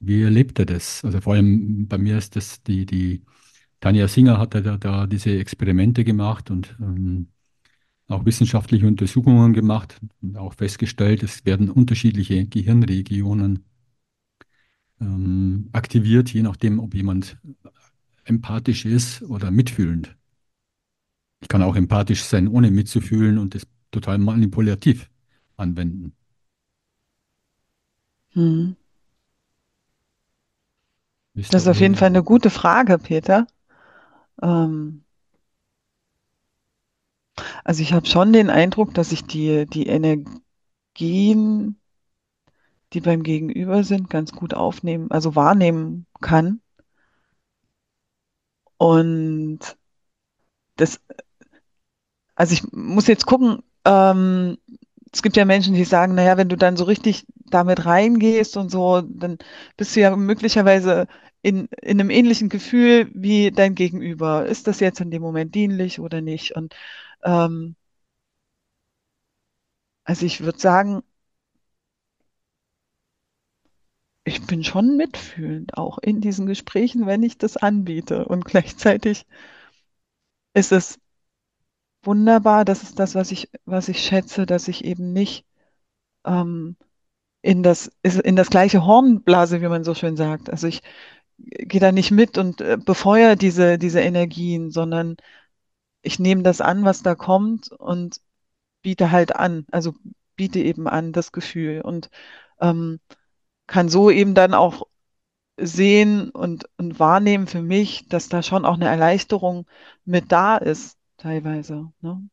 [0.00, 1.04] wie erlebt er das?
[1.04, 3.22] Also vor allem bei mir ist das die, die
[3.80, 7.28] Tanja Singer hat da, da diese Experimente gemacht und ähm,
[8.08, 13.64] auch wissenschaftliche Untersuchungen gemacht und auch festgestellt, es werden unterschiedliche Gehirnregionen
[15.00, 17.38] ähm, aktiviert, je nachdem, ob jemand
[18.24, 20.16] empathisch ist oder mitfühlend.
[21.40, 25.08] Ich kann auch empathisch sein, ohne mitzufühlen und das total manipulativ
[25.56, 26.12] anwenden.
[28.32, 28.76] Hm.
[31.34, 33.46] Das ist auf jeden Fall eine gute Frage, Peter.
[34.42, 35.04] Ähm,
[37.64, 41.76] also ich habe schon den Eindruck, dass ich die, die Energien,
[42.92, 46.60] die beim Gegenüber sind, ganz gut aufnehmen, also wahrnehmen kann.
[48.78, 49.76] Und
[50.76, 51.00] das,
[52.34, 54.56] also ich muss jetzt gucken, ähm,
[55.12, 58.70] es gibt ja Menschen, die sagen, naja, wenn du dann so richtig damit reingehst und
[58.70, 59.38] so, dann
[59.76, 61.06] bist du ja möglicherweise
[61.42, 64.46] in, in einem ähnlichen Gefühl wie dein Gegenüber.
[64.46, 66.54] Ist das jetzt in dem Moment dienlich oder nicht?
[66.56, 66.74] Und
[67.24, 67.76] ähm,
[70.04, 71.02] also ich würde sagen,
[74.24, 78.24] ich bin schon mitfühlend, auch in diesen Gesprächen, wenn ich das anbiete.
[78.24, 79.26] Und gleichzeitig
[80.54, 80.98] ist es
[82.02, 85.46] wunderbar, das ist das, was ich, was ich schätze, dass ich eben nicht
[86.24, 86.76] ähm,
[87.42, 90.50] in das, in das gleiche Horn blase, wie man so schön sagt.
[90.50, 90.82] Also ich
[91.38, 95.16] gehe da nicht mit und äh, befeuere diese, diese Energien, sondern
[96.02, 98.20] ich nehme das an, was da kommt und
[98.82, 99.94] biete halt an, also
[100.36, 102.10] biete eben an das Gefühl und
[102.60, 103.00] ähm,
[103.66, 104.86] kann so eben dann auch
[105.58, 109.66] sehen und, und wahrnehmen für mich, dass da schon auch eine Erleichterung
[110.04, 111.92] mit da ist, teilweise.
[112.00, 112.28] Ne?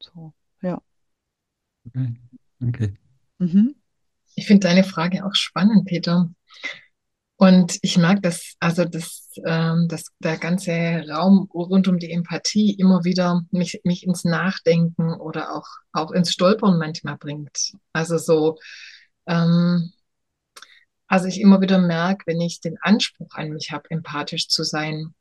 [0.00, 0.32] So,
[0.62, 0.80] ja.
[1.86, 2.14] Okay.
[2.62, 2.98] okay.
[3.38, 3.74] Mhm.
[4.34, 6.30] Ich finde deine Frage auch spannend, Peter.
[7.36, 10.72] Und ich mag das, also das, ähm, das, der ganze
[11.08, 16.32] Raum rund um die Empathie immer wieder mich, mich ins Nachdenken oder auch, auch ins
[16.32, 17.72] Stolpern manchmal bringt.
[17.92, 18.58] Also so,
[19.26, 19.92] ähm,
[21.06, 25.14] also ich immer wieder merke, wenn ich den Anspruch an mich habe, empathisch zu sein,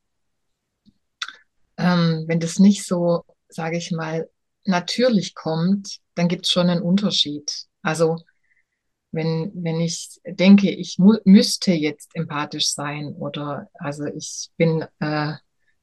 [1.77, 4.29] ähm, wenn das nicht so, sage ich mal,
[4.65, 7.51] natürlich kommt, dann gibt es schon einen Unterschied.
[7.81, 8.17] Also
[9.11, 15.33] wenn, wenn ich denke, ich müsste jetzt empathisch sein oder also ich bin, äh,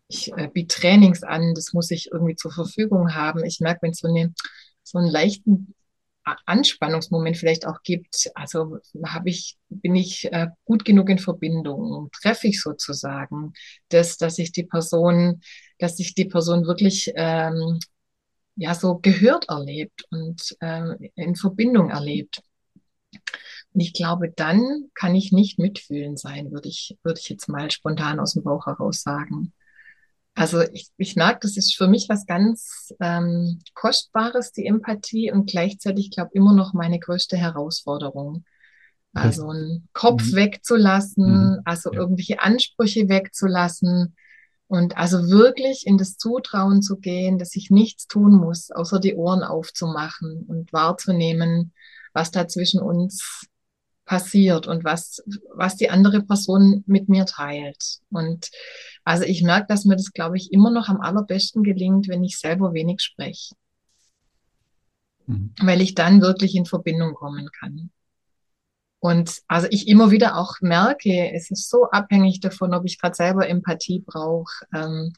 [0.08, 3.44] ich äh, biete Trainings an, das muss ich irgendwie zur Verfügung haben.
[3.44, 4.34] Ich merke, wenn so, eine,
[4.82, 5.74] so einen leichten
[6.46, 12.48] Anspannungsmoment vielleicht auch gibt, also habe ich, bin ich äh, gut genug in Verbindung, treffe
[12.48, 13.52] ich sozusagen
[13.88, 15.40] das, dass ich die Person,
[15.78, 17.78] dass sich die Person wirklich ähm,
[18.56, 22.42] ja so gehört erlebt und ähm, in Verbindung erlebt.
[23.72, 27.70] Und ich glaube, dann kann ich nicht mitfühlen sein, würde ich, würde ich jetzt mal
[27.70, 29.52] spontan aus dem Bauch heraus sagen.
[30.40, 35.50] Also ich, ich merke, das ist für mich was ganz ähm, Kostbares, die Empathie und
[35.50, 38.44] gleichzeitig, glaube immer noch meine größte Herausforderung.
[39.12, 40.36] Also einen Kopf mhm.
[40.36, 41.58] wegzulassen, mhm.
[41.66, 41.98] also ja.
[41.98, 44.16] irgendwelche Ansprüche wegzulassen
[44.66, 49.16] und also wirklich in das Zutrauen zu gehen, dass ich nichts tun muss, außer die
[49.16, 51.74] Ohren aufzumachen und wahrzunehmen,
[52.14, 53.46] was da zwischen uns
[54.10, 55.22] passiert und was,
[55.54, 58.00] was die andere Person mit mir teilt.
[58.10, 58.50] Und
[59.04, 62.40] also ich merke, dass mir das, glaube ich, immer noch am allerbesten gelingt, wenn ich
[62.40, 63.54] selber wenig spreche.
[65.26, 65.54] Mhm.
[65.62, 67.92] Weil ich dann wirklich in Verbindung kommen kann.
[68.98, 73.14] Und also ich immer wieder auch merke, es ist so abhängig davon, ob ich gerade
[73.14, 75.12] selber Empathie brauche, ähm,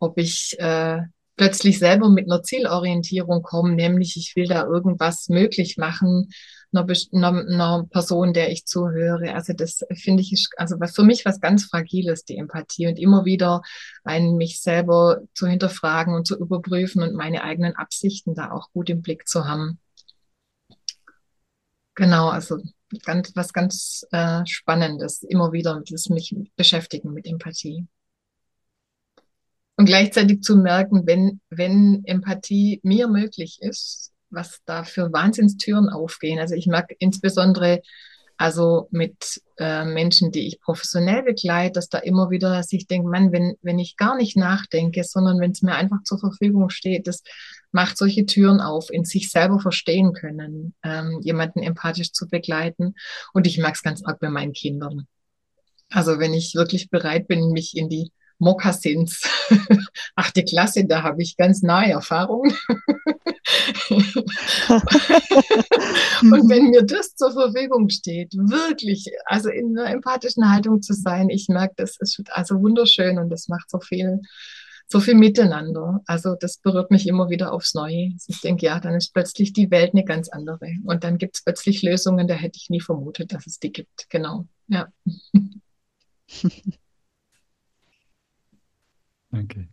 [0.00, 1.00] ob ich äh,
[1.38, 6.28] plötzlich selber mit einer Zielorientierung komme, nämlich ich will da irgendwas möglich machen,
[6.72, 9.34] einer, einer, einer Person, der ich zuhöre.
[9.34, 13.24] Also das finde ich, also was für mich was ganz Fragiles, die Empathie und immer
[13.24, 13.62] wieder
[14.04, 18.90] einen mich selber zu hinterfragen und zu überprüfen und meine eigenen Absichten da auch gut
[18.90, 19.78] im Blick zu haben.
[21.94, 22.58] Genau, also
[23.04, 27.86] ganz, was ganz äh, Spannendes, immer wieder das mich beschäftigen mit Empathie.
[29.78, 36.40] Und gleichzeitig zu merken, wenn, wenn Empathie mir möglich ist, was da für Wahnsinnstüren aufgehen.
[36.40, 37.80] Also ich mag insbesondere
[38.36, 43.30] also mit äh, Menschen, die ich professionell begleite, dass da immer wieder sich denkt, man,
[43.30, 47.22] wenn, wenn ich gar nicht nachdenke, sondern wenn es mir einfach zur Verfügung steht, das
[47.70, 52.94] macht solche Türen auf, in sich selber verstehen können, ähm, jemanden empathisch zu begleiten.
[53.32, 55.06] Und ich mag es ganz arg bei meinen Kindern.
[55.88, 59.22] Also wenn ich wirklich bereit bin, mich in die Mokassins.
[60.16, 62.56] Achte Klasse, da habe ich ganz nahe Erfahrungen.
[66.20, 71.28] und wenn mir das zur Verfügung steht, wirklich, also in einer empathischen Haltung zu sein,
[71.30, 74.20] ich merke, das ist also wunderschön und das macht so viel,
[74.86, 76.00] so viel miteinander.
[76.06, 78.12] Also das berührt mich immer wieder aufs Neue.
[78.26, 80.70] Ich denke, ja, dann ist plötzlich die Welt eine ganz andere.
[80.84, 84.08] Und dann gibt es plötzlich Lösungen, da hätte ich nie vermutet, dass es die gibt.
[84.10, 84.46] Genau.
[84.68, 84.88] Ja.
[89.30, 89.68] Danke.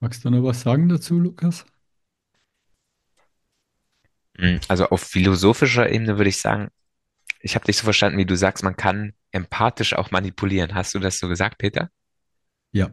[0.00, 1.66] Magst du noch was sagen dazu, Lukas?
[4.38, 6.68] Hm, also auf philosophischer Ebene würde ich sagen,
[7.40, 10.74] ich habe dich so verstanden, wie du sagst, man kann empathisch auch manipulieren.
[10.74, 11.90] Hast du das so gesagt, Peter?
[12.72, 12.90] Ja.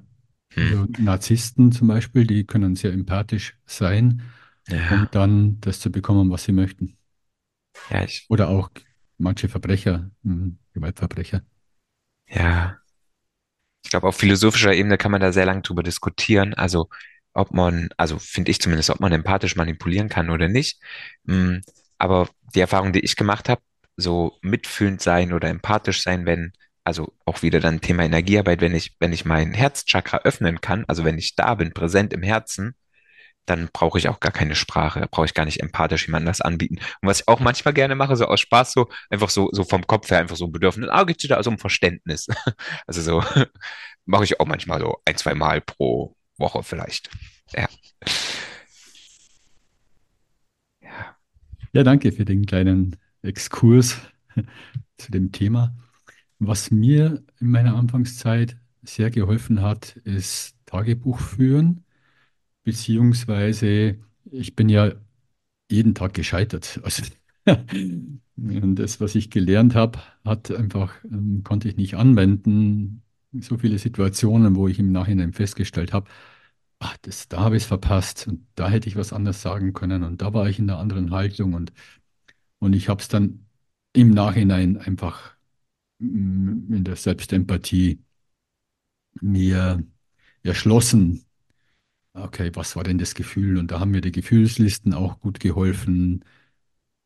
[0.54, 0.68] Hm.
[0.68, 4.24] Also Narzissten zum Beispiel, die können sehr empathisch sein
[4.68, 4.78] ja.
[4.90, 6.98] um dann das zu bekommen, was sie möchten.
[7.90, 8.70] Ja, ich, Oder auch
[9.18, 11.42] manche Verbrecher, hm, Gewaltverbrecher.
[12.28, 12.78] ja.
[13.84, 16.54] Ich glaube, auf philosophischer Ebene kann man da sehr lang drüber diskutieren.
[16.56, 16.90] Also,
[17.34, 20.82] ob man, also finde ich zumindest, ob man empathisch manipulieren kann oder nicht.
[21.24, 21.58] Mm,
[21.98, 23.62] Aber die Erfahrung, die ich gemacht habe,
[23.98, 28.96] so mitfühlend sein oder empathisch sein, wenn, also auch wieder dann Thema Energiearbeit, wenn ich,
[29.00, 32.76] wenn ich mein Herzchakra öffnen kann, also wenn ich da bin, präsent im Herzen,
[33.46, 36.42] dann brauche ich auch gar keine Sprache, da brauche ich gar nicht empathisch jemandem das
[36.42, 36.78] anbieten.
[37.02, 39.86] Und was ich auch manchmal gerne mache, so aus Spaß, so einfach so, so vom
[39.86, 42.28] Kopf her einfach so ein Bedürfnis, ah, geht's da also um Verständnis.
[42.88, 43.24] Also so
[44.06, 47.10] mache ich auch manchmal so ein, zwei Mal pro Woche vielleicht.
[47.54, 47.68] Ja.
[50.82, 51.16] Ja,
[51.74, 53.98] ja danke für den kleinen Exkurs
[54.98, 55.76] zu dem Thema.
[56.40, 61.85] Was mir in meiner Anfangszeit sehr geholfen hat, ist Tagebuch führen
[62.66, 64.00] beziehungsweise
[64.32, 64.94] ich bin ja
[65.72, 66.80] jeden Tag gescheitert.
[66.84, 67.04] Also,
[68.38, 73.04] und das, was ich gelernt habe, hat einfach, ähm, konnte ich nicht anwenden.
[73.34, 76.10] So viele Situationen, wo ich im Nachhinein festgestellt habe,
[76.80, 80.04] ach, das, da habe ich es verpasst und da hätte ich was anderes sagen können
[80.04, 81.74] und da war ich in einer anderen Haltung und,
[82.60, 83.48] und ich habe es dann
[83.94, 85.36] im Nachhinein einfach
[86.00, 88.02] mm, in der Selbstempathie
[89.22, 89.84] mir
[90.44, 91.25] erschlossen,
[92.16, 93.58] okay, was war denn das Gefühl?
[93.58, 96.24] Und da haben mir die Gefühlslisten auch gut geholfen,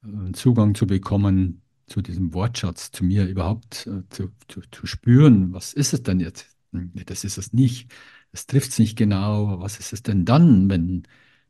[0.03, 5.53] äh, Zugang zu bekommen zu diesem Wortschatz, zu mir überhaupt äh, zu, zu, zu spüren,
[5.53, 6.47] was ist es denn jetzt?
[6.73, 7.91] Hm, das ist es nicht.
[8.31, 9.59] Es trifft es nicht genau.
[9.61, 11.03] Was ist es denn dann, wenn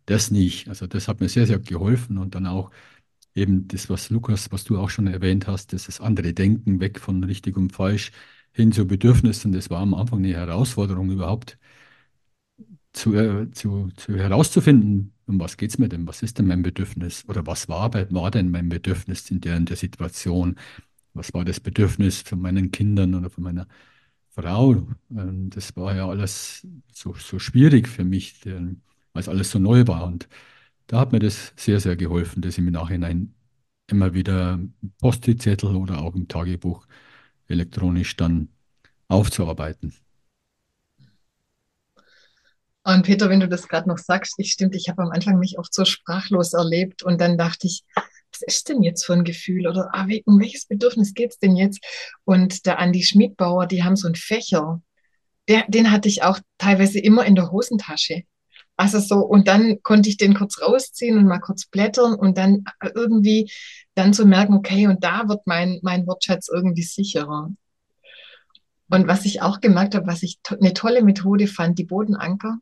[0.05, 0.67] das nicht.
[0.69, 2.71] Also das hat mir sehr, sehr geholfen und dann auch
[3.35, 6.99] eben das, was Lukas, was du auch schon erwähnt hast, das ist andere Denken, weg
[6.99, 8.11] von richtig und falsch
[8.53, 9.51] hin zu Bedürfnissen.
[9.51, 11.57] Das war am Anfang eine Herausforderung überhaupt
[12.93, 16.63] zu, äh, zu, zu herauszufinden, um was geht es mir denn, was ist denn mein
[16.63, 20.55] Bedürfnis oder was war, war denn mein Bedürfnis in der, in der Situation,
[21.13, 23.67] was war das Bedürfnis von meinen Kindern oder von meiner
[24.29, 24.87] Frau.
[25.11, 28.77] Ähm, das war ja alles so, so schwierig für mich, weil
[29.15, 30.27] es alles so neu war und
[30.87, 33.35] da hat mir das sehr, sehr geholfen, das im Nachhinein
[33.87, 34.59] immer wieder
[34.99, 36.87] Post-it-Zettel oder auch im Tagebuch
[37.47, 38.49] elektronisch dann
[39.07, 39.93] aufzuarbeiten.
[42.89, 45.59] Und Peter, wenn du das gerade noch sagst, ich stimmt, ich habe am Anfang mich
[45.59, 49.67] oft so sprachlos erlebt und dann dachte ich, was ist denn jetzt für ein Gefühl
[49.67, 51.85] oder ah, um welches Bedürfnis geht es denn jetzt?
[52.25, 54.81] Und der Andi Schmidbauer, die haben so einen Fächer,
[55.47, 58.23] der, den hatte ich auch teilweise immer in der Hosentasche.
[58.75, 62.63] Also so, und dann konnte ich den kurz rausziehen und mal kurz blättern und dann
[62.95, 63.51] irgendwie
[63.93, 67.51] dann zu so merken, okay, und da wird mein, mein Wortschatz irgendwie sicherer.
[68.89, 72.57] Und was ich auch gemerkt habe, was ich to eine tolle Methode fand, die Bodenanker.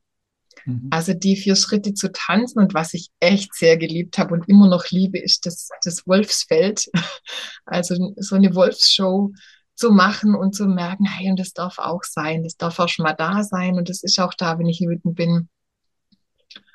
[0.65, 0.87] Mhm.
[0.89, 4.67] Also die vier Schritte zu tanzen und was ich echt sehr geliebt habe und immer
[4.67, 6.89] noch liebe, ist das, das Wolfsfeld.
[7.69, 9.33] Also so eine Wolfsshow
[9.75, 13.03] zu machen und zu merken, hey, und das darf auch sein, das darf auch schon
[13.03, 15.49] mal da sein und das ist auch da, wenn ich wütend bin.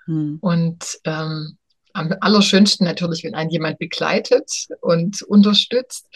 [0.07, 0.39] Mhm.
[0.41, 1.57] Und ähm,
[1.95, 6.07] am allerschönsten natürlich, wenn einen jemand begleitet und unterstützt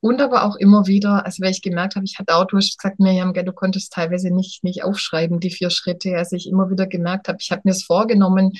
[0.00, 2.78] und aber auch immer wieder, also weil ich gemerkt habe, ich hatte auch, du hast
[2.78, 6.86] gesagt, Miriam, du konntest teilweise nicht, nicht aufschreiben, die vier Schritte, also ich immer wieder
[6.86, 8.52] gemerkt habe, ich habe mir es vorgenommen,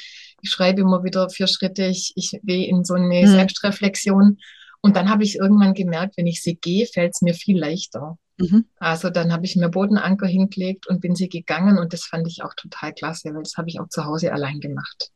[0.42, 3.26] ich schreibe immer wieder vier Schritte, ich, ich gehe in so eine mhm.
[3.26, 4.38] Selbstreflexion
[4.80, 8.18] und dann habe ich irgendwann gemerkt, wenn ich sie gehe, fällt es mir viel leichter.
[8.38, 8.66] Mhm.
[8.78, 12.42] Also dann habe ich mir Bodenanker hingelegt und bin sie gegangen und das fand ich
[12.42, 15.10] auch total klasse, weil das habe ich auch zu Hause allein gemacht.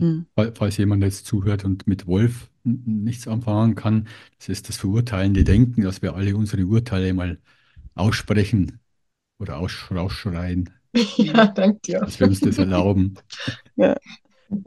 [0.00, 0.26] Mhm.
[0.54, 5.82] Falls jemand jetzt zuhört und mit Wolf nichts anfangen kann, das ist das verurteilende Denken,
[5.82, 7.38] dass wir alle unsere Urteile mal
[7.94, 8.80] aussprechen
[9.38, 10.70] oder rausschreien.
[11.16, 12.00] Ja, danke dir.
[12.00, 13.14] Dass wir uns das erlauben.
[13.76, 13.96] Ja.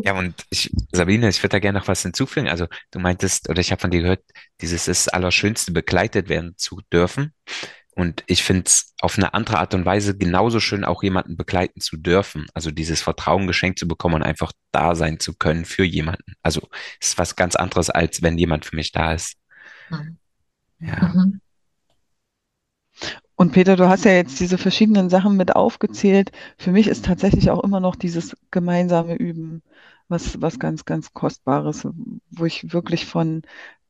[0.05, 2.47] Ja, und ich, Sabine, ich würde da gerne noch was hinzufügen.
[2.47, 4.23] Also du meintest, oder ich habe von dir gehört,
[4.61, 7.33] dieses ist das Allerschönste, begleitet werden zu dürfen.
[7.95, 11.79] Und ich finde es auf eine andere Art und Weise genauso schön, auch jemanden begleiten
[11.79, 12.47] zu dürfen.
[12.53, 16.33] Also dieses Vertrauen geschenkt zu bekommen und einfach da sein zu können für jemanden.
[16.41, 16.61] Also
[16.99, 19.35] es ist was ganz anderes, als wenn jemand für mich da ist.
[19.89, 20.17] Mhm.
[20.79, 21.13] Ja.
[21.13, 21.41] Mhm.
[23.35, 26.31] Und Peter, du hast ja jetzt diese verschiedenen Sachen mit aufgezählt.
[26.57, 29.63] Für mich ist tatsächlich auch immer noch dieses gemeinsame Üben
[30.07, 31.87] was, was ganz, ganz Kostbares,
[32.31, 33.41] wo ich wirklich von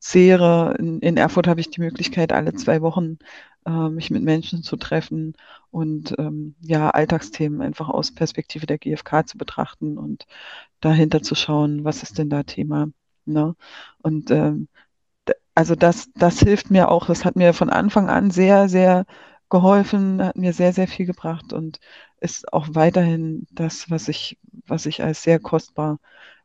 [0.03, 0.75] zehre.
[0.79, 3.17] In, in Erfurt habe ich die Möglichkeit, alle zwei Wochen
[3.65, 5.35] äh, mich mit Menschen zu treffen
[5.71, 10.25] und ähm, ja, Alltagsthemen einfach aus Perspektive der GfK zu betrachten und
[10.81, 12.89] dahinter zu schauen, was ist denn da Thema.
[13.25, 13.55] Ne?
[14.01, 14.67] Und ähm,
[15.55, 19.05] also das, das hilft mir auch, das hat mir von Anfang an sehr, sehr
[19.49, 21.79] geholfen, hat mir sehr, sehr viel gebracht und
[22.19, 25.99] ist auch weiterhin das, was ich, was ich als sehr kostbar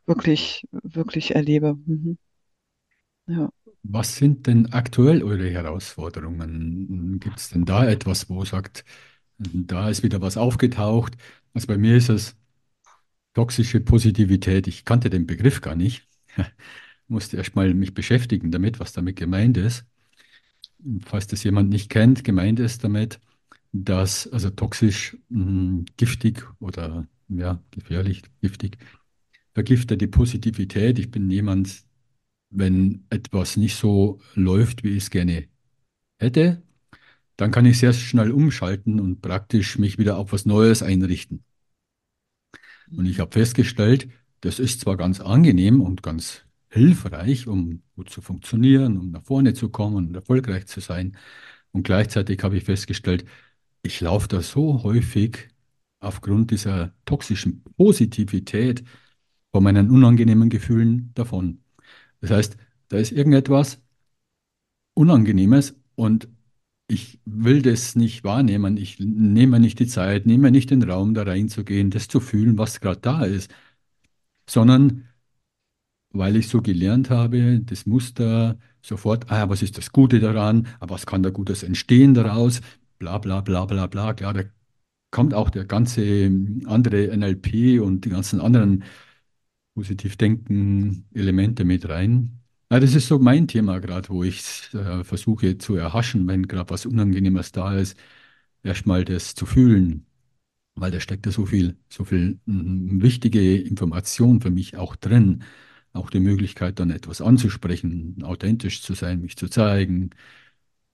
[0.07, 1.75] wirklich, wirklich erlebe.
[1.87, 2.19] Mhm.
[3.29, 3.51] Ja.
[3.83, 7.20] Was sind denn aktuell eure Herausforderungen?
[7.20, 8.85] Gibt es denn da etwas, wo sagt,
[9.39, 11.16] da ist wieder was aufgetaucht?
[11.55, 12.37] Also bei mir ist es
[13.35, 14.66] toxische Positivität.
[14.66, 16.09] Ich kannte den Begriff gar nicht.
[17.09, 19.87] Musste erst mal mich beschäftigen damit, was damit gemeint ist.
[21.05, 23.20] Falls das jemand nicht kennt, gemeint ist damit,
[23.72, 28.79] dass also toxisch, mh, hm, giftig oder ja, gefährlich, giftig,
[29.55, 30.99] vergiftet die Positivität.
[30.99, 31.85] Ich bin jemand,
[32.51, 35.49] wenn etwas nicht so läuft, wie ich es gerne
[36.19, 36.63] hätte,
[37.37, 41.45] dann kann ich sehr schnell umschalten und praktisch mich wieder auf was Neues einrichten.
[42.91, 44.09] Und ich habe festgestellt,
[44.41, 49.55] das ist zwar ganz angenehm und ganz hilfreich, um gut zu funktionieren, um nach vorne
[49.55, 51.17] zu kommen und erfolgreich zu sein.
[51.73, 53.25] Und gleichzeitig habe ich festgestellt,
[53.83, 55.49] ich laufe da so häufig
[56.01, 58.85] aufgrund dieser toxischen Positivität
[59.53, 61.63] von meinen unangenehmen Gefühlen davon.
[62.21, 62.57] Das heißt,
[62.89, 63.81] da ist irgendetwas
[64.95, 66.29] Unangenehmes und
[66.89, 68.77] ich will das nicht wahrnehmen.
[68.77, 72.81] Ich nehme nicht die Zeit, nehme nicht den Raum, da reinzugehen, das zu fühlen, was
[72.81, 73.51] gerade da ist,
[74.49, 75.09] sondern
[76.11, 80.95] weil ich so gelernt habe, das Muster sofort, ah, was ist das Gute daran, aber
[80.95, 82.61] was kann da Gutes entstehen daraus,
[82.99, 84.14] bla bla bla bla bla.
[84.14, 84.43] Klar, da
[85.11, 86.31] kommt auch der ganze
[86.66, 88.85] andere NLP und die ganzen anderen
[89.79, 92.41] positiv denken Elemente mit rein.
[92.70, 96.70] Ja, das ist so mein Thema gerade, wo ich äh, versuche zu erhaschen, wenn gerade
[96.70, 97.97] was Unangenehmes da ist,
[98.62, 100.05] erstmal das zu fühlen
[100.81, 105.45] weil da steckt ja so viel, so viel mm, wichtige Information für mich auch drin.
[105.93, 110.11] Auch die Möglichkeit, dann etwas anzusprechen, authentisch zu sein, mich zu zeigen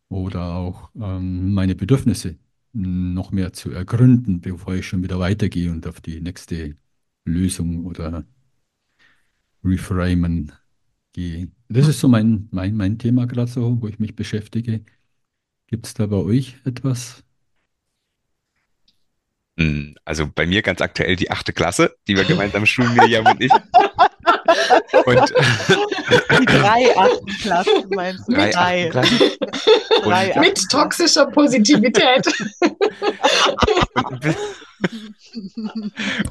[0.09, 2.39] oder auch ähm, meine Bedürfnisse
[2.73, 6.77] noch mehr zu ergründen, bevor ich schon wieder weitergehe und auf die nächste
[7.25, 8.27] Lösung oder
[9.65, 10.53] Reframen
[11.13, 11.51] gehe.
[11.69, 14.85] Das ist so mein, mein, mein Thema gerade so, wo ich mich beschäftige.
[15.69, 17.25] Gibt es da bei euch etwas?
[19.59, 23.41] Hm, Also bei mir ganz aktuell die achte Klasse, die wir gemeinsam schulen, Mirjam und
[23.41, 23.53] ich.
[25.07, 25.33] Und
[26.41, 28.33] Die drei achten Klassen meinst du?
[28.33, 28.89] drei Drei.
[28.91, 29.21] Achtelklassen.
[30.05, 32.27] Drei Mit toxischer Positivität.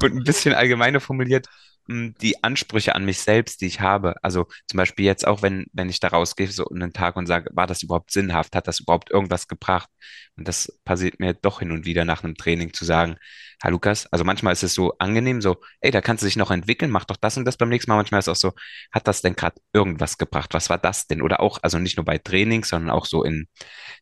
[0.02, 1.48] und, ein bisschen allgemeiner formuliert,
[1.88, 4.14] die Ansprüche an mich selbst, die ich habe.
[4.22, 7.50] Also zum Beispiel jetzt auch, wenn, wenn ich da rausgehe, so einen Tag und sage,
[7.52, 8.56] war das überhaupt sinnhaft?
[8.56, 9.90] Hat das überhaupt irgendwas gebracht?
[10.36, 13.16] Und das passiert mir doch hin und wieder nach einem Training zu sagen,
[13.62, 16.50] Herr Lukas, also manchmal ist es so angenehm, so, ey, da kannst du dich noch
[16.50, 17.96] entwickeln, mach doch das und das beim nächsten Mal.
[17.96, 18.52] Manchmal ist es auch so,
[18.92, 20.52] hat das denn gerade irgendwas gebracht?
[20.52, 21.22] Was war das denn?
[21.22, 23.46] Oder auch, also nicht nur bei Trainings, sondern auch so in,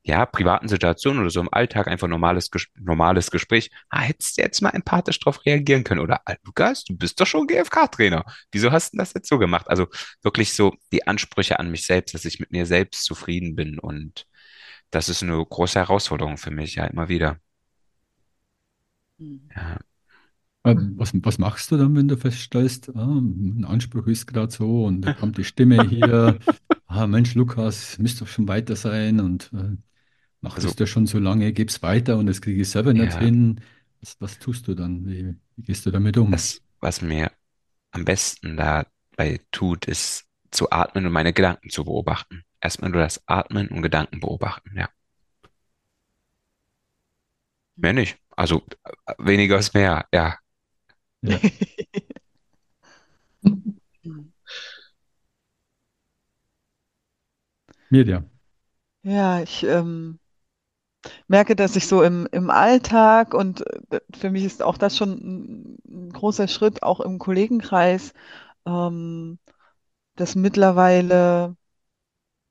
[0.02, 3.70] ja, privaten Situationen oder so im Alltag einfach normales, normales Gespräch.
[3.90, 6.00] Ah, hättest du jetzt mal empathisch drauf reagieren können?
[6.00, 8.24] Oder, Lukas, du bist doch schon GFK-Trainer.
[8.52, 9.68] Wieso hast du das jetzt so gemacht?
[9.68, 9.86] Also
[10.22, 13.78] wirklich so die Ansprüche an mich selbst, dass ich mit mir selbst zufrieden bin.
[13.78, 14.26] Und
[14.90, 17.38] das ist eine große Herausforderung für mich, ja, immer wieder.
[19.18, 19.52] Hm.
[19.54, 19.78] Ja,
[20.64, 24.84] Äh, Was, was machst du dann, wenn du feststellst, ah, ein Anspruch ist gerade so
[24.84, 26.38] und da kommt die Stimme hier,
[26.86, 29.76] ah, Mensch, Lukas, müsste doch schon weiter sein und äh,
[30.42, 33.14] mach also, das ja schon so lange, gib's weiter und das kriege ich selber nicht
[33.14, 33.60] ja, hin.
[34.00, 35.06] Was, was tust du dann?
[35.06, 36.42] Wie, wie gehst du damit um?
[36.42, 37.30] das, was mir
[37.92, 42.44] am besten dabei tut, ist zu atmen und meine Gedanken zu beobachten.
[42.60, 44.88] Erstmal nur das Atmen und Gedanken beobachten, ja.
[47.76, 48.18] Mehr nicht.
[48.36, 48.62] Also
[49.18, 50.38] weniger ist mehr, ja.
[51.22, 51.38] Ja.
[57.90, 58.30] Mirjam.
[59.02, 60.18] Ja, ich ähm,
[61.28, 65.78] merke, dass ich so im, im Alltag und äh, für mich ist auch das schon
[65.88, 68.12] ein, großer Schritt, auch im Kollegenkreis,
[68.66, 69.38] ähm,
[70.16, 71.56] das mittlerweile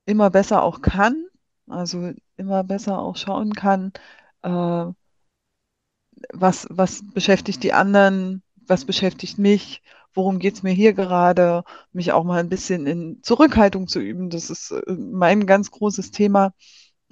[0.06, 1.26] immer besser auch kann,
[1.68, 3.94] also immer besser auch schauen kann,
[4.44, 4.86] äh,
[6.34, 9.82] was, was beschäftigt die anderen, was beschäftigt mich,
[10.14, 14.30] worum geht's mir hier gerade, mich auch mal ein bisschen in Zurückhaltung zu üben.
[14.30, 16.54] Das ist äh, mein ganz großes Thema.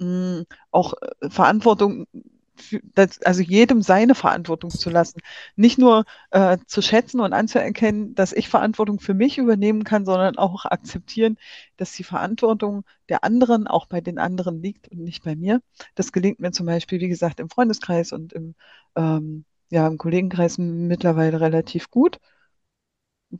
[0.00, 2.06] Mm, Auch äh, Verantwortung,
[2.94, 5.20] das, also jedem seine Verantwortung zu lassen.
[5.56, 10.36] Nicht nur äh, zu schätzen und anzuerkennen, dass ich Verantwortung für mich übernehmen kann, sondern
[10.38, 11.38] auch akzeptieren,
[11.78, 15.62] dass die Verantwortung der anderen auch bei den anderen liegt und nicht bei mir.
[15.94, 18.54] Das gelingt mir zum Beispiel, wie gesagt, im Freundeskreis und im,
[18.96, 22.18] ähm, ja, im Kollegenkreis mittlerweile relativ gut.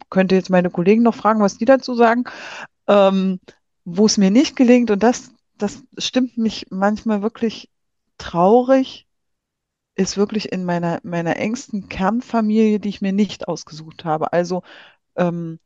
[0.08, 2.24] Könnte jetzt meine Kollegen noch fragen, was die dazu sagen.
[2.88, 3.40] Ähm,
[3.84, 5.32] wo es mir nicht gelingt, und das,
[5.62, 7.70] das stimmt mich manchmal wirklich
[8.18, 9.06] traurig,
[9.96, 14.32] ist wirklich in meiner, meiner engsten Kernfamilie, die ich mir nicht ausgesucht habe.
[14.32, 14.62] Also
[15.16, 15.60] ähm,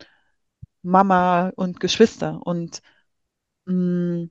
[0.83, 2.41] Mama und Geschwister.
[2.45, 2.83] Und
[3.67, 4.29] mh,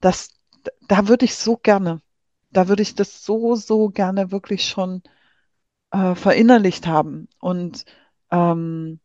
[0.00, 0.30] das,
[0.88, 2.02] da würde ich so gerne,
[2.50, 5.02] da würde ich das so, so gerne wirklich schon
[5.92, 7.84] äh, verinnerlicht haben und
[8.30, 9.00] ähm,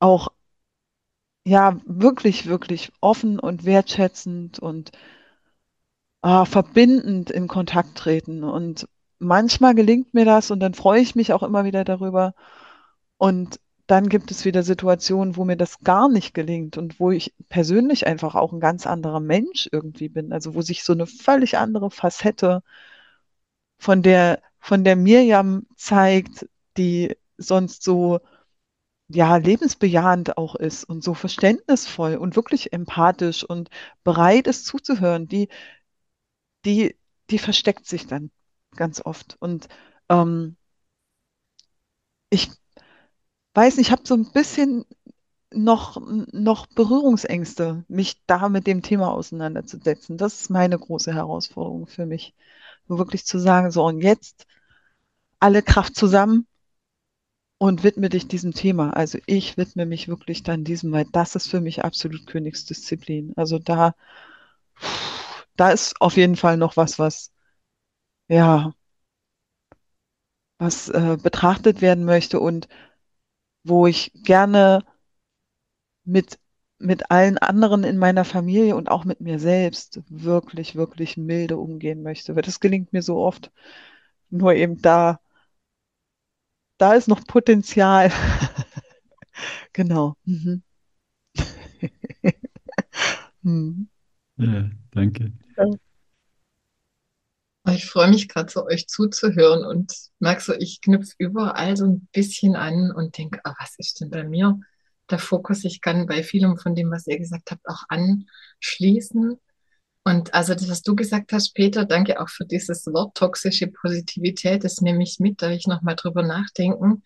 [0.00, 0.28] auch
[1.48, 4.92] ja wirklich, wirklich offen und wertschätzend und
[6.22, 8.44] äh, verbindend in Kontakt treten.
[8.44, 8.88] Und
[9.18, 12.34] manchmal gelingt mir das und dann freue ich mich auch immer wieder darüber.
[13.18, 17.34] Und dann gibt es wieder Situationen, wo mir das gar nicht gelingt und wo ich
[17.48, 20.32] persönlich einfach auch ein ganz anderer Mensch irgendwie bin.
[20.32, 22.62] Also wo sich so eine völlig andere Facette
[23.78, 28.20] von der, von der Mirjam zeigt, die sonst so,
[29.08, 33.70] ja, lebensbejahend auch ist und so verständnisvoll und wirklich empathisch und
[34.04, 35.48] bereit ist zuzuhören, die,
[36.64, 36.96] die,
[37.30, 38.30] die versteckt sich dann
[38.76, 39.36] ganz oft.
[39.40, 39.68] Und
[40.08, 40.56] ähm,
[42.30, 42.50] ich
[43.54, 44.84] weiß nicht, ich habe so ein bisschen
[45.52, 46.00] noch,
[46.32, 50.18] noch Berührungsängste, mich da mit dem Thema auseinanderzusetzen.
[50.18, 52.34] Das ist meine große Herausforderung für mich.
[52.88, 54.46] So wirklich zu sagen, so und jetzt
[55.40, 56.46] alle Kraft zusammen
[57.58, 58.90] und widme dich diesem Thema.
[58.90, 63.32] Also ich widme mich wirklich dann diesem, weil das ist für mich absolut Königsdisziplin.
[63.36, 63.94] Also da,
[65.56, 67.32] da ist auf jeden Fall noch was, was,
[68.28, 68.74] ja,
[70.58, 72.68] was äh, betrachtet werden möchte und
[73.64, 74.84] wo ich gerne
[76.04, 76.38] mit,
[76.78, 82.02] mit allen anderen in meiner Familie und auch mit mir selbst wirklich, wirklich milde umgehen
[82.02, 82.34] möchte.
[82.36, 83.50] Weil das gelingt mir so oft.
[84.30, 85.20] Nur eben da
[86.78, 88.10] da ist noch Potenzial.
[89.72, 90.16] genau.
[90.24, 90.62] Mhm.
[93.42, 93.88] hm.
[94.36, 95.32] Ja, danke.
[97.74, 102.08] Ich freue mich gerade so, euch zuzuhören und merke so, ich knüpfe überall so ein
[102.12, 104.58] bisschen an und denke, ah, was ist denn bei mir
[105.10, 105.64] der Fokus?
[105.64, 109.38] Ich kann bei vielem von dem, was ihr gesagt habt, auch anschließen.
[110.08, 114.64] Und also das, was du gesagt hast, Peter, danke auch für dieses Wort toxische Positivität.
[114.64, 117.02] Das nehme ich mit, da ich nochmal drüber nachdenken.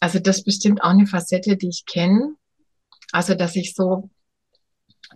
[0.00, 2.34] Also das ist bestimmt auch eine Facette, die ich kenne.
[3.12, 4.08] Also dass ich so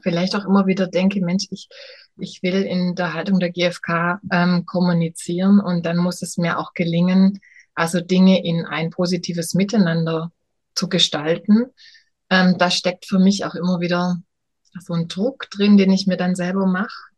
[0.02, 1.70] vielleicht auch immer wieder denke, Mensch, ich,
[2.18, 6.74] ich will in der Haltung der GfK ähm, kommunizieren und dann muss es mir auch
[6.74, 7.40] gelingen,
[7.74, 10.30] also Dinge in ein positives Miteinander
[10.74, 11.68] zu gestalten.
[12.28, 14.20] Ähm, da steckt für mich auch immer wieder
[14.80, 17.10] so ein Druck drin, den ich mir dann selber mache.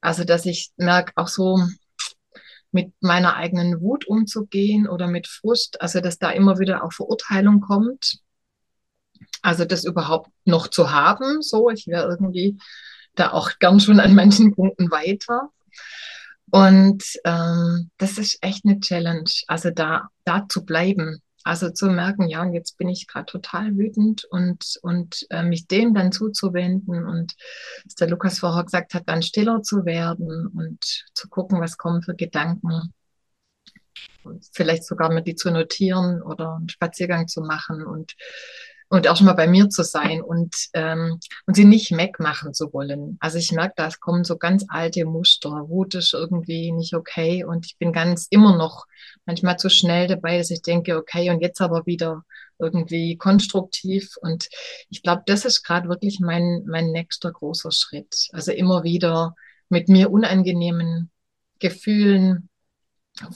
[0.00, 1.58] Also, dass ich merke, auch so
[2.72, 7.60] mit meiner eigenen Wut umzugehen oder mit Frust, also dass da immer wieder auch Verurteilung
[7.60, 8.18] kommt.
[9.42, 12.58] Also das überhaupt noch zu haben, so, ich wäre irgendwie
[13.14, 15.50] da auch gern schon an manchen Punkten weiter.
[16.50, 21.21] Und ähm, das ist echt eine Challenge, also da, da zu bleiben.
[21.44, 25.66] Also zu merken, ja, und jetzt bin ich gerade total wütend und, und äh, mich
[25.66, 27.34] dem dann zuzuwenden und,
[27.84, 32.02] was der Lukas vorher gesagt hat, dann stiller zu werden und zu gucken, was kommen
[32.02, 32.94] für Gedanken.
[34.24, 38.14] Und vielleicht sogar mit die zu notieren oder einen Spaziergang zu machen und
[38.92, 42.74] und auch schon mal bei mir zu sein und, ähm, und sie nicht wegmachen zu
[42.74, 43.16] wollen.
[43.20, 45.70] Also ich merke, da kommen so ganz alte Muster.
[45.70, 48.84] Wut ist irgendwie nicht okay und ich bin ganz immer noch
[49.24, 52.22] manchmal zu schnell dabei, dass ich denke, okay, und jetzt aber wieder
[52.58, 54.10] irgendwie konstruktiv.
[54.20, 54.50] Und
[54.90, 58.28] ich glaube, das ist gerade wirklich mein, mein nächster großer Schritt.
[58.32, 59.34] Also immer wieder
[59.70, 61.10] mit mir unangenehmen
[61.60, 62.50] Gefühlen,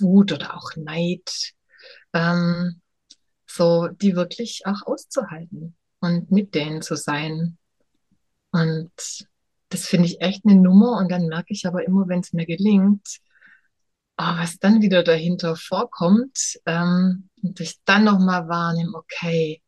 [0.00, 1.54] Wut oder auch Neid,
[2.12, 2.82] ähm,
[3.57, 7.59] so die wirklich auch auszuhalten und mit denen zu sein.
[8.52, 8.90] Und
[9.68, 10.98] das finde ich echt eine Nummer.
[10.98, 13.18] Und dann merke ich aber immer, wenn es mir gelingt,
[14.18, 19.62] oh, was dann wieder dahinter vorkommt, ähm, und ich dann nochmal wahrnehme, okay,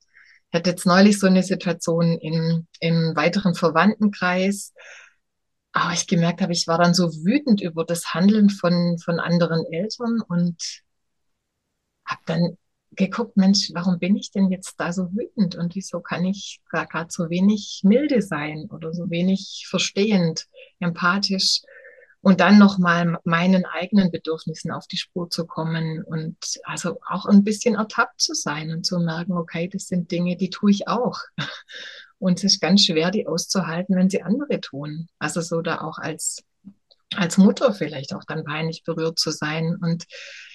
[0.50, 4.72] ich hatte jetzt neulich so eine Situation im, im weiteren Verwandtenkreis,
[5.72, 9.64] aber ich gemerkt habe, ich war dann so wütend über das Handeln von, von anderen
[9.70, 10.82] Eltern und
[12.06, 12.56] habe dann
[12.98, 17.08] geguckt, Mensch, warum bin ich denn jetzt da so wütend und wieso kann ich gerade
[17.10, 20.46] so wenig milde sein oder so wenig verstehend,
[20.80, 21.62] empathisch
[22.20, 27.44] und dann nochmal meinen eigenen Bedürfnissen auf die Spur zu kommen und also auch ein
[27.44, 31.20] bisschen ertappt zu sein und zu merken, okay, das sind Dinge, die tue ich auch.
[32.20, 35.08] Und es ist ganz schwer, die auszuhalten, wenn sie andere tun.
[35.20, 36.42] Also so da auch als,
[37.14, 40.04] als Mutter vielleicht auch dann peinlich berührt zu sein und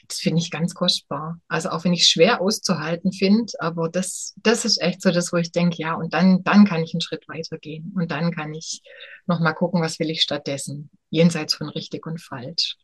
[0.08, 1.40] das finde ich ganz kostbar.
[1.48, 5.38] Also auch wenn ich schwer auszuhalten finde, aber das, das ist echt so das, wo
[5.38, 8.82] ich denke, ja, und dann, dann kann ich einen Schritt weitergehen und dann kann ich
[9.26, 12.76] nochmal gucken, was will ich stattdessen, jenseits von richtig und falsch.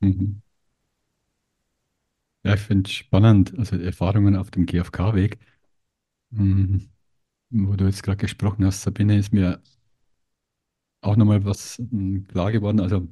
[0.00, 0.42] Mhm.
[2.44, 5.38] Ja, ich finde es spannend, also Erfahrungen auf dem GfK-Weg,
[6.30, 6.88] mhm.
[7.50, 9.60] wo du jetzt gerade gesprochen hast, Sabine, ist mir
[11.08, 12.80] auch nochmal was hm, klar geworden.
[12.80, 13.08] Also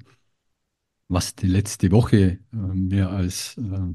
[1.09, 3.94] was die letzte Woche äh, mir als äh,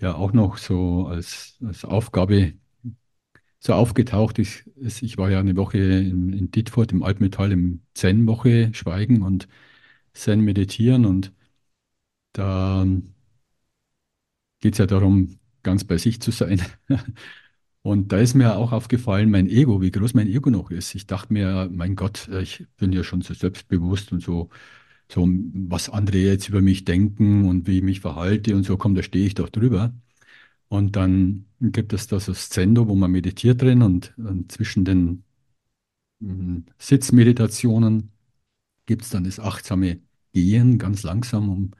[0.00, 2.54] ja auch noch so als, als Aufgabe
[3.60, 7.82] so aufgetaucht ist, ist, ich war ja eine Woche in, in Dietfurt im Altmetall im
[7.94, 9.48] Zen-Woche Schweigen und
[10.14, 11.32] Zen meditieren und
[12.32, 12.86] da
[14.60, 16.62] geht es ja darum, ganz bei sich zu sein.
[17.88, 20.94] Und da ist mir auch aufgefallen, mein Ego, wie groß mein Ego noch ist.
[20.94, 24.50] Ich dachte mir, mein Gott, ich bin ja schon so selbstbewusst und so
[25.10, 28.94] so was andere jetzt über mich denken und wie ich mich verhalte und so, komm,
[28.94, 29.94] da stehe ich doch drüber.
[30.68, 35.24] Und dann gibt es da so Szendo, wo man meditiert drin und, und zwischen den
[36.20, 38.12] mm, Sitzmeditationen
[38.86, 40.00] gibt es dann das achtsame
[40.34, 41.70] Gehen, ganz langsam um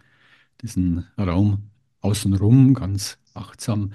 [0.62, 3.92] diesen Raum außenrum, ganz achtsam.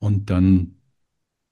[0.00, 0.79] Und dann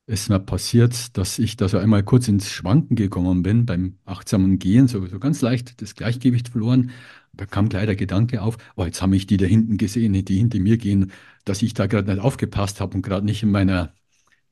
[0.08, 4.58] ist mir passiert, dass ich da so einmal kurz ins Schwanken gekommen bin beim achtsamen
[4.58, 6.90] Gehen, so, ganz leicht das Gleichgewicht verloren.
[7.34, 10.38] Da kam gleich der Gedanke auf, oh, jetzt haben mich die da hinten gesehen, die
[10.38, 11.12] hinter mir gehen,
[11.44, 13.92] dass ich da gerade nicht aufgepasst habe und gerade nicht in meiner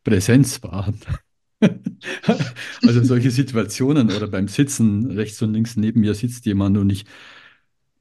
[0.05, 0.93] Präsenz war.
[2.83, 7.07] also solche Situationen oder beim Sitzen, rechts und links neben mir sitzt jemand und ich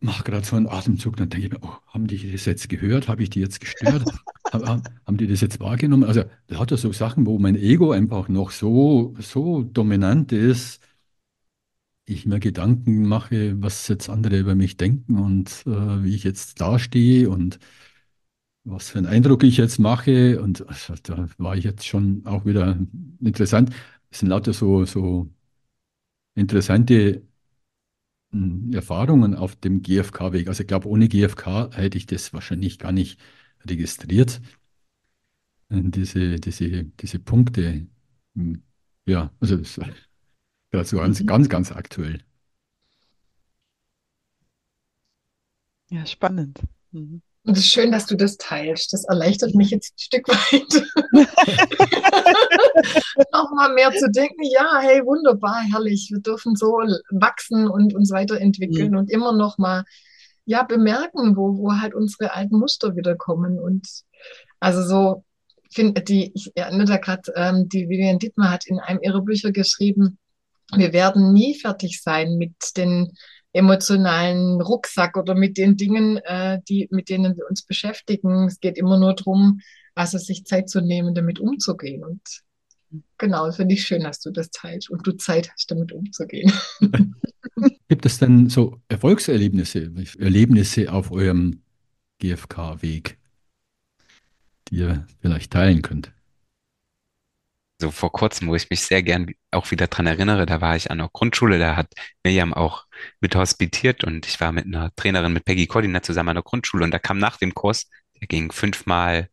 [0.05, 3.07] mache gerade so einen Atemzug, dann denke ich mir, oh, haben die das jetzt gehört?
[3.07, 4.05] Habe ich die jetzt gestört?
[4.53, 6.05] haben, haben die das jetzt wahrgenommen?
[6.05, 10.81] Also lauter so Sachen, wo mein Ego einfach noch so, so dominant ist,
[12.05, 16.61] ich mir Gedanken mache, was jetzt andere über mich denken und äh, wie ich jetzt
[16.61, 17.59] dastehe und
[18.63, 20.41] was für einen Eindruck ich jetzt mache.
[20.41, 22.77] Und also, da war ich jetzt schon auch wieder
[23.21, 23.71] interessant.
[24.09, 25.29] Es sind lauter so, so
[26.35, 27.23] interessante
[28.73, 30.47] Erfahrungen auf dem GFK-Weg.
[30.47, 33.19] Also ich glaube, ohne GFK hätte ich das wahrscheinlich gar nicht
[33.65, 34.41] registriert.
[35.69, 37.87] Diese, diese, diese Punkte.
[38.35, 38.63] Hm,
[39.07, 39.79] ja, also das
[40.71, 41.27] war so ganz, Mhm.
[41.27, 42.19] ganz, ganz aktuell.
[45.89, 46.61] Ja, spannend.
[46.91, 47.21] Mhm.
[47.45, 48.91] Und es ist schön, dass du das teilst.
[48.91, 50.83] Das erleichtert mich jetzt ein Stück weit.
[53.31, 56.09] Nochmal mehr zu denken, ja, hey, wunderbar, herrlich.
[56.11, 56.79] Wir dürfen so
[57.11, 58.97] wachsen und uns weiterentwickeln Mhm.
[58.97, 59.83] und immer noch mal
[60.45, 63.59] ja, bemerken, wo, wo halt unsere alten Muster wiederkommen.
[63.59, 63.87] Und
[64.59, 65.23] also so,
[65.71, 69.51] finde die, ich erinnere da gerade, ähm, die Vivian Dittmar hat in einem ihrer Bücher
[69.51, 70.17] geschrieben,
[70.75, 73.11] wir werden nie fertig sein mit den
[73.55, 78.47] emotionalen Rucksack oder mit den Dingen, äh, die, mit denen wir uns beschäftigen.
[78.47, 79.61] Es geht immer nur darum,
[79.95, 82.03] also sich Zeit zu nehmen, damit umzugehen.
[82.03, 82.21] Und
[83.17, 86.51] genau, finde ich schön, dass du das teilst und du Zeit hast, damit umzugehen.
[87.87, 89.89] Gibt es denn so Erfolgserlebnisse,
[90.19, 91.61] Erlebnisse auf eurem
[92.19, 93.17] GFK-Weg,
[94.67, 96.11] die ihr vielleicht teilen könnt?
[97.79, 100.91] So vor kurzem, wo ich mich sehr gern auch wieder dran erinnere, da war ich
[100.91, 101.93] an der Grundschule, da hat
[102.23, 102.84] Miriam auch
[103.19, 106.83] mit hospitiert und ich war mit einer Trainerin, mit Peggy Cordina zusammen an der Grundschule
[106.83, 107.89] und da kam nach dem Kurs,
[108.19, 109.29] der ging fünfmal,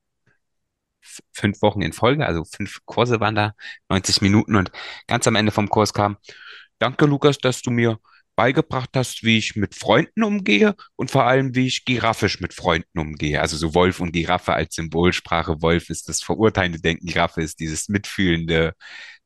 [1.33, 3.55] fünf Wochen in Folge, also fünf Kurse waren da,
[3.89, 4.71] 90 Minuten und
[5.07, 6.17] ganz am Ende vom Kurs kam,
[6.79, 7.99] danke Lukas, dass du mir
[8.37, 12.99] beigebracht hast, wie ich mit Freunden umgehe und vor allem, wie ich giraffisch mit Freunden
[12.99, 13.41] umgehe.
[13.41, 15.61] Also so Wolf und Giraffe als Symbolsprache.
[15.63, 18.75] Wolf ist das verurteilende Denken, Giraffe ist dieses mitfühlende,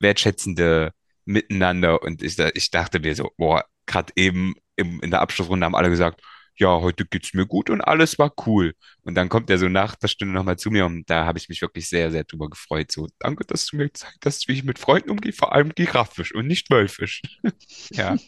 [0.01, 0.93] wertschätzende
[1.25, 2.03] Miteinander.
[2.03, 5.91] Und ich, ich dachte mir so, boah, gerade eben im, in der Abschlussrunde haben alle
[5.91, 6.21] gesagt,
[6.59, 8.75] ja, heute geht's mir gut und alles war cool.
[9.03, 11.49] Und dann kommt er so nach der Stunde nochmal zu mir und da habe ich
[11.49, 12.91] mich wirklich sehr, sehr drüber gefreut.
[12.91, 16.35] So, danke, dass du mir gezeigt hast, wie ich mit Freunden umgehe, vor allem giraffisch
[16.35, 17.23] und nicht wölfisch.
[17.91, 18.17] Ja.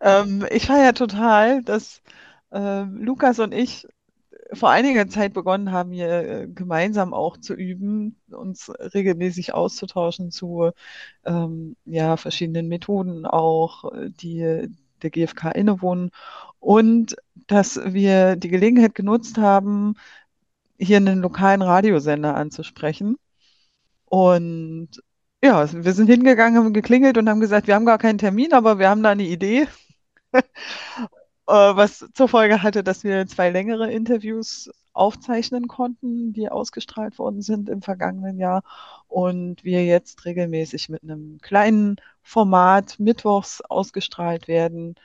[0.00, 2.02] Ähm, ich feiere total, dass
[2.52, 3.84] äh, Lukas und ich
[4.52, 10.70] vor einiger Zeit begonnen haben, hier äh, gemeinsam auch zu üben, uns regelmäßig auszutauschen zu
[11.24, 14.68] ähm, ja, verschiedenen Methoden auch, äh, die
[15.02, 16.10] der GfK innewohnen.
[16.60, 19.94] Und dass wir die Gelegenheit genutzt haben,
[20.78, 23.16] hier einen lokalen Radiosender anzusprechen.
[24.06, 24.90] Und
[25.42, 28.78] ja, wir sind hingegangen, haben geklingelt und haben gesagt, wir haben gar keinen Termin, aber
[28.78, 29.68] wir haben da eine Idee.
[31.48, 37.40] Äh, was zur Folge hatte, dass wir zwei längere Interviews aufzeichnen konnten, die ausgestrahlt worden
[37.40, 38.62] sind im vergangenen Jahr
[39.06, 44.96] und wir jetzt regelmäßig mit einem kleinen Format mittwochs ausgestrahlt werden.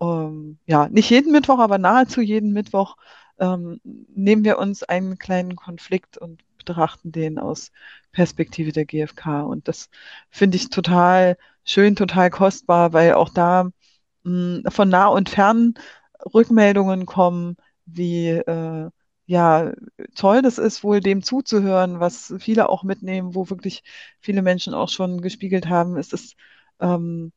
[0.00, 2.96] Ähm, ja, nicht jeden Mittwoch, aber nahezu jeden Mittwoch
[3.38, 7.72] ähm, nehmen wir uns einen kleinen Konflikt und betrachten den aus
[8.12, 9.42] Perspektive der GfK.
[9.42, 9.88] Und das
[10.30, 13.70] finde ich total schön, total kostbar, weil auch da
[14.68, 15.74] von nah und fern
[16.34, 17.56] Rückmeldungen kommen,
[17.86, 18.90] wie äh,
[19.26, 19.72] ja
[20.14, 23.82] toll das ist, wohl dem zuzuhören, was viele auch mitnehmen, wo wirklich
[24.20, 25.96] viele Menschen auch schon gespiegelt haben.
[25.96, 26.36] Es ist
[26.80, 27.32] ähm,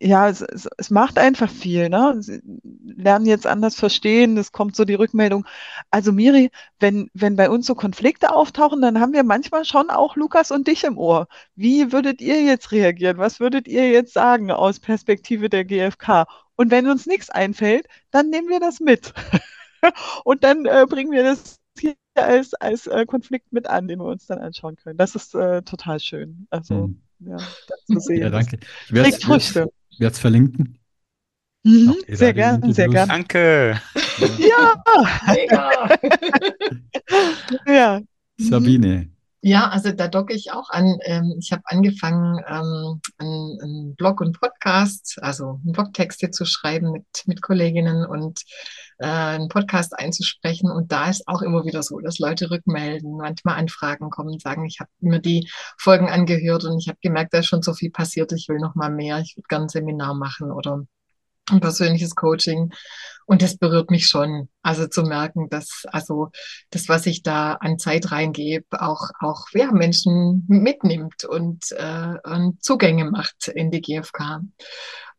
[0.00, 2.16] ja, es, es, es macht einfach viel, ne?
[2.20, 2.40] Sie
[2.84, 5.46] lernen jetzt anders verstehen, es kommt so die Rückmeldung.
[5.90, 10.16] Also Miri, wenn, wenn bei uns so Konflikte auftauchen, dann haben wir manchmal schon auch
[10.16, 11.28] Lukas und dich im Ohr.
[11.54, 13.18] Wie würdet ihr jetzt reagieren?
[13.18, 16.26] Was würdet ihr jetzt sagen aus Perspektive der GfK?
[16.56, 19.12] Und wenn uns nichts einfällt, dann nehmen wir das mit.
[20.24, 24.06] Und dann äh, bringen wir das hier als, als äh, Konflikt mit an, den wir
[24.06, 24.96] uns dann anschauen können.
[24.98, 26.46] Das ist äh, total schön.
[26.50, 27.02] Also, Hm.
[27.26, 28.22] Ja, das zu sehen.
[28.22, 28.58] Ja, danke.
[28.86, 30.78] Ich werde es verlinken.
[31.64, 33.10] Mhm, sehr gerne, sehr gerne.
[33.10, 33.80] Danke.
[34.38, 34.82] Ja,
[35.26, 35.88] Mega.
[37.66, 38.00] ja.
[38.36, 38.44] Mhm.
[38.44, 39.10] Sabine.
[39.40, 40.98] Ja, also da docke ich auch an.
[41.04, 47.04] Ähm, ich habe angefangen, ähm, einen, einen Blog und Podcast, also Blogtexte zu schreiben mit,
[47.26, 48.40] mit Kolleginnen und
[48.98, 50.70] äh, einen Podcast einzusprechen.
[50.70, 54.80] Und da ist auch immer wieder so, dass Leute rückmelden, manchmal Anfragen kommen, sagen, ich
[54.80, 58.32] habe mir die Folgen angehört und ich habe gemerkt, da ist schon so viel passiert,
[58.32, 60.84] ich will noch mal mehr, ich würde gerne ein Seminar machen oder
[61.50, 62.72] ein persönliches Coaching.
[63.26, 64.48] Und das berührt mich schon.
[64.62, 66.30] Also zu merken, dass also
[66.70, 72.62] das, was ich da an Zeit reingebe, auch, auch ja, Menschen mitnimmt und, äh, und
[72.62, 74.40] Zugänge macht in die GfK.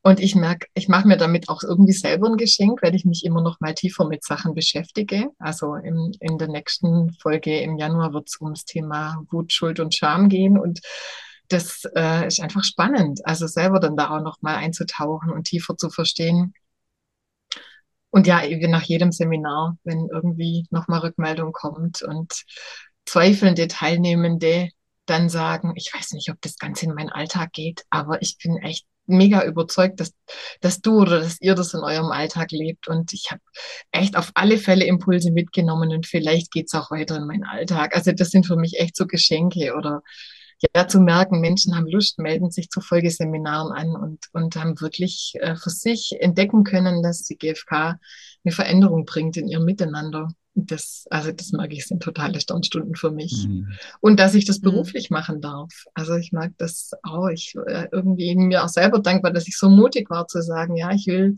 [0.06, 3.26] Und ich merke, ich mache mir damit auch irgendwie selber ein Geschenk, weil ich mich
[3.26, 5.32] immer noch mal tiefer mit Sachen beschäftige.
[5.40, 9.96] Also im, in der nächsten Folge im Januar wird es ums Thema Wut, Schuld und
[9.96, 10.60] Scham gehen.
[10.60, 10.82] Und
[11.48, 15.76] das äh, ist einfach spannend, also selber dann da auch noch mal einzutauchen und tiefer
[15.76, 16.54] zu verstehen.
[18.12, 22.44] und ja, nach jedem Seminar, wenn irgendwie nochmal Rückmeldung kommt und
[23.06, 24.70] zweifelnde Teilnehmende
[25.08, 28.58] dann sagen, ich weiß nicht, ob das Ganze in meinen Alltag geht, aber ich bin
[28.58, 30.14] echt mega überzeugt, dass,
[30.62, 32.88] dass du oder dass ihr das in eurem Alltag lebt.
[32.88, 33.42] Und ich habe
[33.92, 37.96] echt auf alle Fälle Impulse mitgenommen und vielleicht geht's auch weiter in meinen Alltag.
[37.96, 40.02] Also das sind für mich echt so Geschenke oder
[40.74, 45.34] ja, zu merken, Menschen haben Lust, melden sich zu Folgeseminaren an und, und haben wirklich
[45.40, 48.00] äh, für sich entdecken können, dass die GfK
[48.44, 50.30] eine Veränderung bringt in ihrem Miteinander.
[50.58, 53.46] Das, also das mag ich, sind totale Sternstunden für mich.
[53.46, 53.74] Mhm.
[54.00, 54.64] Und dass ich das mhm.
[54.64, 55.16] beruflich mhm.
[55.16, 55.70] machen darf.
[55.94, 57.28] Also ich mag das auch.
[57.28, 60.92] Ich äh, irgendwie mir auch selber dankbar, dass ich so mutig war zu sagen, ja,
[60.92, 61.36] ich will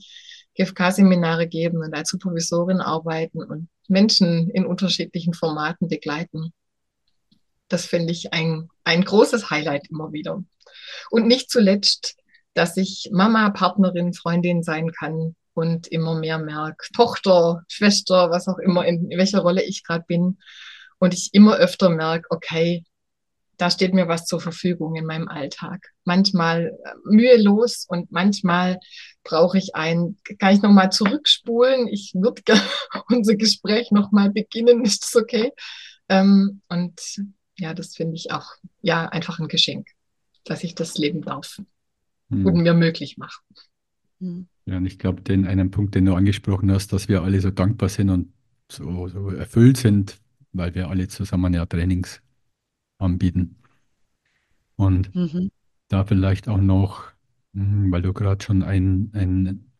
[0.55, 6.53] GfK-Seminare geben und als Supervisorin arbeiten und Menschen in unterschiedlichen Formaten begleiten.
[7.69, 10.43] Das finde ich ein, ein großes Highlight immer wieder.
[11.09, 12.17] Und nicht zuletzt,
[12.53, 18.59] dass ich Mama, Partnerin, Freundin sein kann und immer mehr merke, Tochter, Schwester, was auch
[18.59, 20.37] immer, in welcher Rolle ich gerade bin.
[20.99, 22.83] Und ich immer öfter merke, okay,
[23.57, 25.93] da steht mir was zur Verfügung in meinem Alltag.
[26.03, 28.79] Manchmal äh, mühelos und manchmal
[29.23, 31.87] brauche ich ein, kann ich nochmal zurückspulen?
[31.87, 32.61] Ich würde gerne
[33.09, 35.53] unser Gespräch nochmal beginnen, ist das okay?
[36.07, 37.01] Ähm, und
[37.57, 38.45] ja, das finde ich auch,
[38.81, 39.87] ja, einfach ein Geschenk,
[40.43, 41.59] dass ich das leben darf
[42.29, 42.45] hm.
[42.45, 43.41] und mir möglich mache.
[44.19, 44.47] Hm.
[44.65, 47.51] Ja, und ich glaube, den einen Punkt, den du angesprochen hast, dass wir alle so
[47.51, 48.33] dankbar sind und
[48.69, 50.19] so, so erfüllt sind,
[50.51, 52.21] weil wir alle zusammen ja Trainings
[52.97, 53.55] anbieten.
[54.75, 55.51] Und mhm.
[55.87, 57.05] da vielleicht auch noch,
[57.53, 59.71] hm, weil du gerade schon ein, ein,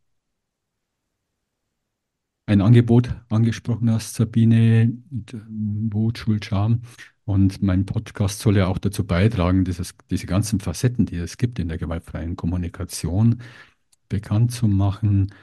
[2.45, 4.93] ein Angebot angesprochen hast, Sabine,
[5.91, 6.81] Wut, Schuld, Scham.
[7.25, 11.59] Und mein Podcast soll ja auch dazu beitragen, dieses, diese ganzen Facetten, die es gibt
[11.59, 13.41] in der gewaltfreien Kommunikation,
[14.09, 15.33] bekannt zu machen.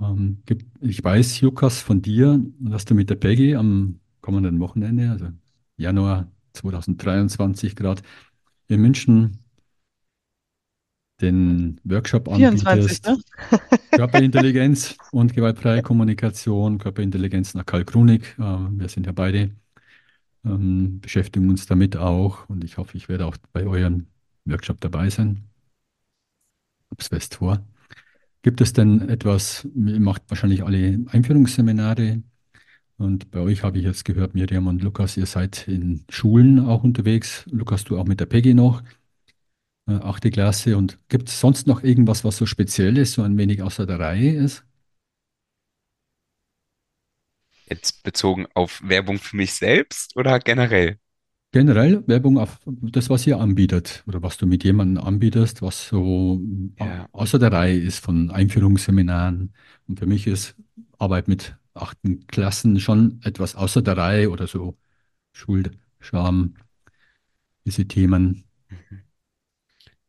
[0.00, 5.10] Ähm, gibt, ich weiß, Lukas, von dir, dass du mit der Peggy am kommenden Wochenende,
[5.10, 5.28] also
[5.76, 8.02] Januar 2023 gerade
[8.68, 9.38] in München
[11.20, 13.06] den Workshop 24, anbietest.
[13.06, 13.18] Ne?
[13.92, 18.36] Körperintelligenz und gewaltfreie Kommunikation, Körperintelligenz nach Karl Krunig.
[18.38, 19.50] Äh, wir sind ja beide
[20.44, 24.06] ähm, beschäftigen uns damit auch und ich hoffe, ich werde auch bei eurem
[24.46, 25.44] Workshop dabei sein.
[26.90, 27.62] Hab's fest vor.
[28.42, 32.22] Gibt es denn etwas, ihr macht wahrscheinlich alle Einführungsseminare
[33.00, 36.84] und bei euch habe ich jetzt gehört, Miriam und Lukas, ihr seid in Schulen auch
[36.84, 37.46] unterwegs.
[37.50, 38.82] Lukas, du auch mit der Peggy noch,
[39.88, 40.76] äh, achte Klasse.
[40.76, 44.00] Und gibt es sonst noch irgendwas, was so speziell ist, so ein wenig außer der
[44.00, 44.66] Reihe ist?
[47.64, 50.98] Jetzt bezogen auf Werbung für mich selbst oder generell?
[51.52, 56.40] Generell Werbung auf das, was ihr anbietet oder was du mit jemandem anbietest, was so
[56.78, 57.08] ja.
[57.10, 59.52] außer der Reihe ist von Einführungsseminaren.
[59.88, 60.54] Und für mich ist
[60.98, 64.76] Arbeit mit achten Klassen schon etwas außer der Reihe oder so
[65.32, 66.54] Schuld, Scham,
[67.64, 68.44] diese Themen.
[68.68, 69.00] Mhm.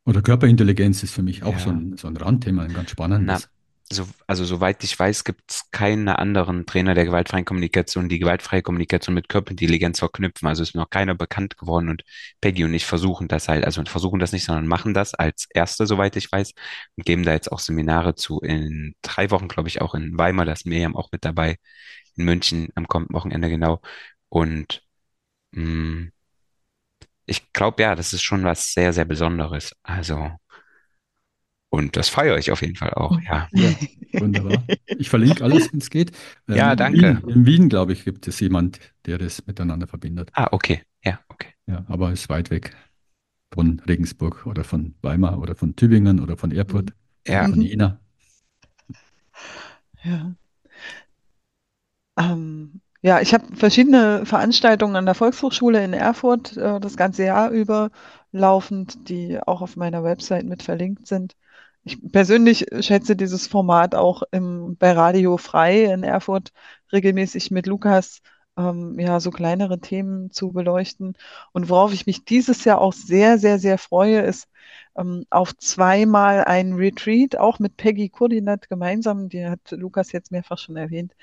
[0.05, 1.59] Oder Körperintelligenz ist für mich auch ja.
[1.59, 3.49] so, ein, so ein Randthema, ein ganz spannendes.
[3.93, 8.61] So, also soweit ich weiß, gibt es keinen anderen Trainer der gewaltfreien Kommunikation, die gewaltfreie
[8.61, 10.47] Kommunikation mit Körperintelligenz verknüpfen.
[10.47, 12.03] Also ist noch keiner bekannt geworden und
[12.39, 15.85] Peggy und ich versuchen das halt, also versuchen das nicht, sondern machen das als Erste,
[15.87, 16.53] soweit ich weiß,
[16.95, 18.39] und geben da jetzt auch Seminare zu.
[18.39, 21.57] In drei Wochen, glaube ich, auch in Weimar, da ist Miriam auch mit dabei,
[22.15, 23.81] in München am kommenden Wochenende genau.
[24.29, 24.83] Und
[25.51, 26.11] mh, mm,
[27.25, 29.73] ich glaube, ja, das ist schon was sehr, sehr Besonderes.
[29.83, 30.31] Also
[31.71, 33.47] und das feiere ich auf jeden Fall auch, ja.
[33.53, 33.73] ja
[34.19, 34.61] wunderbar.
[34.85, 36.11] Ich verlinke alles, wenn es geht.
[36.49, 37.21] Ähm, ja, danke.
[37.25, 40.31] In Wien, Wien, glaube ich, gibt es jemand, der das miteinander verbindet.
[40.33, 40.81] Ah, okay.
[41.03, 41.47] Ja, okay.
[41.67, 42.75] Ja, aber es ist weit weg
[43.53, 46.91] von Regensburg oder von Weimar oder von Tübingen oder von Erfurt.
[47.25, 47.47] Ja.
[47.47, 48.01] Von Jena.
[50.03, 50.35] Ja.
[52.19, 57.49] Ähm, ja, ich habe verschiedene Veranstaltungen an der Volkshochschule in Erfurt äh, das ganze Jahr
[57.49, 57.91] über
[58.33, 61.35] laufend, die auch auf meiner Website mit verlinkt sind.
[61.83, 66.51] Ich persönlich schätze dieses Format auch im, bei Radio Frei in Erfurt
[66.91, 68.21] regelmäßig mit Lukas
[68.57, 71.15] ähm, ja so kleinere Themen zu beleuchten.
[71.53, 74.47] Und worauf ich mich dieses Jahr auch sehr, sehr, sehr freue, ist
[74.97, 80.57] ähm, auf zweimal ein Retreat, auch mit Peggy Kurdinat gemeinsam, die hat Lukas jetzt mehrfach
[80.57, 81.13] schon erwähnt,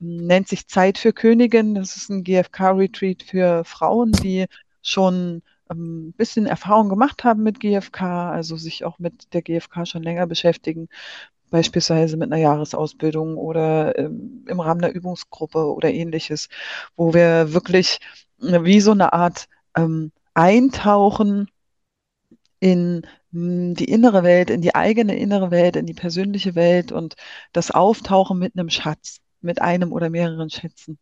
[0.00, 1.74] ähm, nennt sich Zeit für Königin.
[1.74, 4.46] Das ist ein GFK-Retreat für Frauen, die
[4.82, 9.86] schon ein ähm, bisschen Erfahrung gemacht haben mit GFK, also sich auch mit der GFK
[9.86, 10.88] schon länger beschäftigen,
[11.50, 16.48] beispielsweise mit einer Jahresausbildung oder ähm, im Rahmen der Übungsgruppe oder ähnliches,
[16.96, 18.00] wo wir wirklich
[18.42, 19.46] äh, wie so eine Art
[19.76, 21.48] ähm, Eintauchen
[22.60, 27.14] in hm, die innere Welt, in die eigene innere Welt, in die persönliche Welt und
[27.52, 30.98] das Auftauchen mit einem Schatz, mit einem oder mehreren Schätzen.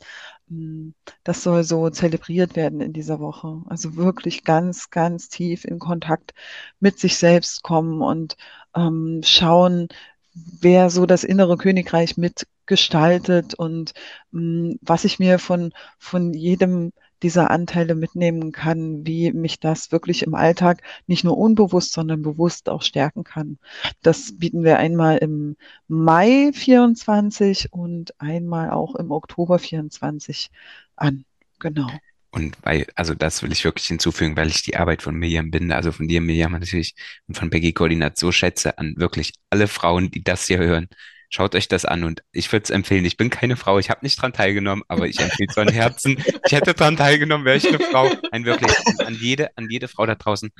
[0.52, 0.94] Hm,
[1.24, 3.62] das soll so zelebriert werden in dieser Woche.
[3.68, 6.34] Also wirklich ganz, ganz tief in Kontakt
[6.80, 8.36] mit sich selbst kommen und
[8.74, 9.88] ähm, schauen,
[10.34, 13.92] wer so das innere Königreich mitgestaltet und
[14.32, 14.40] mh,
[14.72, 16.92] hm, was ich mir von, von jedem
[17.22, 22.68] dieser Anteile mitnehmen kann, wie mich das wirklich im Alltag nicht nur unbewusst, sondern bewusst
[22.68, 23.58] auch stärken kann.
[24.02, 25.56] Das bieten wir einmal im
[25.88, 30.50] Mai 24 und einmal auch im Oktober 24
[30.96, 31.24] an.
[31.58, 31.88] Genau.
[32.34, 35.76] Und weil, also das will ich wirklich hinzufügen, weil ich die Arbeit von Miriam Binde,
[35.76, 36.94] also von dir, Miriam, natürlich
[37.28, 40.88] und von Becky Koordinat so schätze an wirklich alle Frauen, die das hier hören.
[41.34, 43.06] Schaut euch das an und ich würde es empfehlen.
[43.06, 46.22] Ich bin keine Frau, ich habe nicht dran teilgenommen, aber ich empfehle es von Herzen.
[46.44, 48.10] Ich hätte dran teilgenommen, wäre ich eine Frau.
[48.30, 50.50] Ein wirklich an jede, an jede Frau da draußen,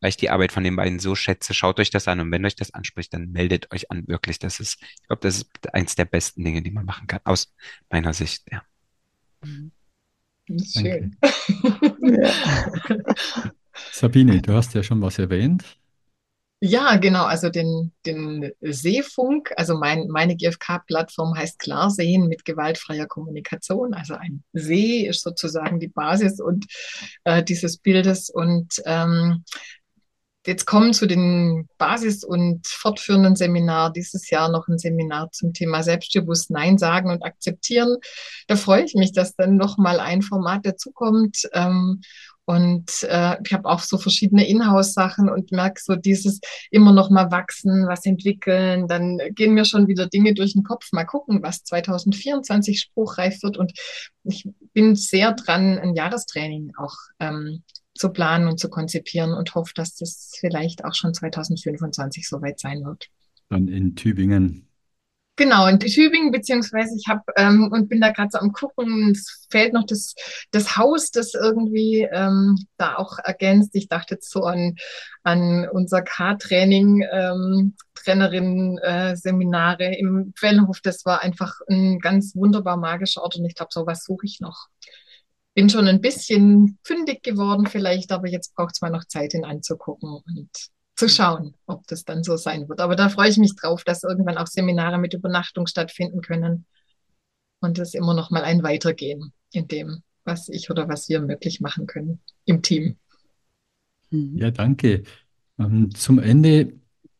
[0.00, 1.52] weil ich die Arbeit von den beiden so schätze.
[1.52, 4.04] Schaut euch das an und wenn euch das anspricht, dann meldet euch an.
[4.06, 7.20] Wirklich, das ist, ich glaube, das ist eins der besten Dinge, die man machen kann,
[7.24, 7.52] aus
[7.90, 8.44] meiner Sicht.
[8.52, 8.62] Ja.
[10.48, 11.16] Schön.
[13.90, 15.79] Sabine, du hast ja schon was erwähnt.
[16.62, 23.94] Ja, genau, also den, den Seefunk, also mein, meine GfK-Plattform heißt Klarsehen mit gewaltfreier Kommunikation.
[23.94, 26.66] Also ein See ist sozusagen die Basis und
[27.24, 28.28] äh, dieses Bildes.
[28.28, 29.42] Und ähm,
[30.46, 35.82] jetzt kommen zu den Basis- und fortführenden Seminar dieses Jahr noch ein Seminar zum Thema
[35.82, 37.96] selbstbewusst Nein sagen und akzeptieren.
[38.48, 41.48] Da freue ich mich, dass dann noch mal ein Format dazukommt.
[41.54, 42.02] Ähm,
[42.50, 46.40] und äh, ich habe auch so verschiedene Inhouse-Sachen und merke so dieses
[46.72, 48.88] immer noch mal wachsen, was entwickeln.
[48.88, 50.90] Dann gehen mir schon wieder Dinge durch den Kopf.
[50.90, 53.56] Mal gucken, was 2024 spruchreif wird.
[53.56, 53.72] Und
[54.24, 57.62] ich bin sehr dran, ein Jahrestraining auch ähm,
[57.94, 62.84] zu planen und zu konzipieren und hoffe, dass das vielleicht auch schon 2025 soweit sein
[62.84, 63.06] wird.
[63.48, 64.66] Dann in Tübingen.
[65.40, 69.46] Genau, in Tübingen, beziehungsweise ich habe ähm, und bin da gerade so am gucken, es
[69.48, 70.14] fehlt noch das,
[70.50, 73.70] das Haus, das irgendwie ähm, da auch ergänzt.
[73.72, 74.76] Ich dachte jetzt so an,
[75.22, 80.82] an unser K-Training, ähm, Trainerinnen-Seminare äh, im Quellenhof.
[80.82, 84.66] Das war einfach ein ganz wunderbar magischer Ort und ich glaube, sowas suche ich noch.
[85.54, 89.46] Bin schon ein bisschen fündig geworden vielleicht, aber jetzt braucht es mal noch Zeit, ihn
[89.46, 90.50] anzugucken und
[91.00, 92.80] zu schauen, ob das dann so sein wird.
[92.80, 96.66] Aber da freue ich mich drauf, dass irgendwann auch Seminare mit Übernachtung stattfinden können
[97.60, 101.62] und es immer noch mal ein Weitergehen in dem, was ich oder was wir möglich
[101.62, 102.96] machen können im Team.
[104.10, 104.36] Mhm.
[104.36, 105.04] Ja, danke.
[105.58, 106.74] Ähm, zum Ende,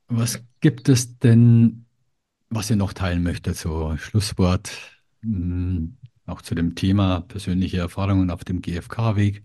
[0.09, 1.87] was gibt es denn,
[2.51, 3.57] was ihr noch teilen möchtet?
[3.57, 4.73] So Schlusswort,
[5.23, 9.43] hm, auch zu dem Thema persönliche Erfahrungen auf dem GFK-Weg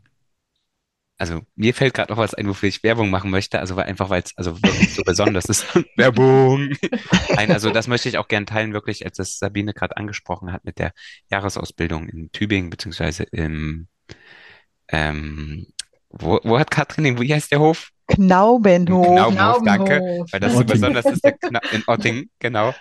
[1.18, 4.10] also mir fällt gerade noch was ein, wofür ich Werbung machen möchte, also weil einfach,
[4.10, 5.66] weil es also wirklich so besonders ist.
[5.96, 6.76] Werbung!
[7.36, 10.66] Nein, also das möchte ich auch gern teilen, wirklich, als das Sabine gerade angesprochen hat
[10.66, 10.92] mit der
[11.32, 13.88] Jahresausbildung in Tübingen, beziehungsweise im,
[14.90, 15.68] ähm,
[16.10, 17.92] wo, wo hat Katrin, wie heißt der Hof?
[18.08, 19.08] Knaubenhof.
[19.08, 22.74] Knaubenhof, danke, weil das so besonders ist, der Kna in Otting, genau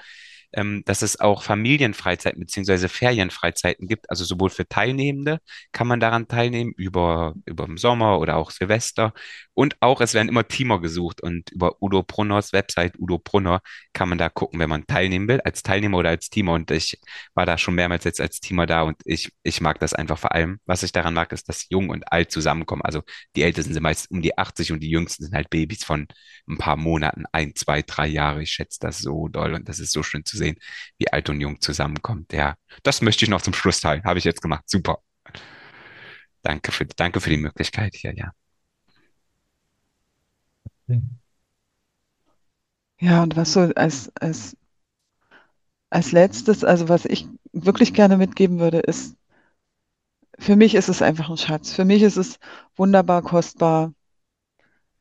[0.54, 4.08] ähm, dass es auch Familienfreizeiten beziehungsweise Ferienfreizeiten gibt.
[4.10, 5.40] Also sowohl für Teilnehmende
[5.72, 9.12] kann man daran teilnehmen, über, über den Sommer oder auch Silvester.
[9.54, 11.20] Und auch, es werden immer Teamer gesucht.
[11.22, 13.60] Und über Udo Brunners Website, Udo Brunner,
[13.92, 16.52] kann man da gucken, wenn man teilnehmen will, als Teilnehmer oder als Teamer.
[16.52, 17.00] Und ich
[17.34, 20.32] war da schon mehrmals jetzt als Teamer da und ich, ich mag das einfach vor
[20.32, 20.60] allem.
[20.66, 22.82] Was ich daran mag, ist, dass Jung und Alt zusammenkommen.
[22.82, 23.02] Also
[23.36, 26.06] die Ältesten sind meist um die 80 und die Jüngsten sind halt Babys von
[26.48, 28.42] ein paar Monaten, ein, zwei, drei Jahre.
[28.42, 30.58] Ich schätze das so doll und das ist so schön zu sehen sehen,
[30.98, 32.32] wie alt und jung zusammenkommt.
[32.32, 34.04] Ja, das möchte ich noch zum Schluss teilen.
[34.04, 34.64] Habe ich jetzt gemacht.
[34.68, 34.98] Super.
[36.42, 38.32] Danke für, danke für die Möglichkeit hier, ja.
[43.00, 44.56] Ja, und was so als, als,
[45.90, 49.16] als letztes, also was ich wirklich gerne mitgeben würde, ist,
[50.38, 51.72] für mich ist es einfach ein Schatz.
[51.72, 52.38] Für mich ist es
[52.76, 53.94] wunderbar kostbar,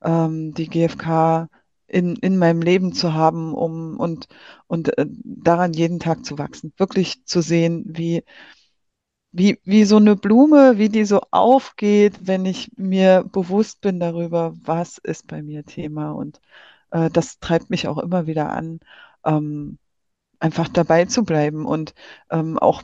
[0.02, 1.50] ähm, die GfK
[1.88, 4.28] in, in meinem Leben zu haben, um und,
[4.68, 6.74] und äh, daran jeden Tag zu wachsen.
[6.78, 8.24] Wirklich zu sehen, wie,
[9.32, 14.54] wie, wie so eine Blume, wie die so aufgeht, wenn ich mir bewusst bin darüber,
[14.64, 16.12] was ist bei mir Thema.
[16.12, 16.40] Und
[16.92, 18.80] äh, das treibt mich auch immer wieder an,
[19.26, 19.80] ähm,
[20.40, 21.94] einfach dabei zu bleiben und
[22.32, 22.84] ähm, auch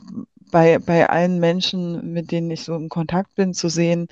[0.52, 4.08] bei, bei allen Menschen, mit denen ich so in Kontakt bin, zu sehen,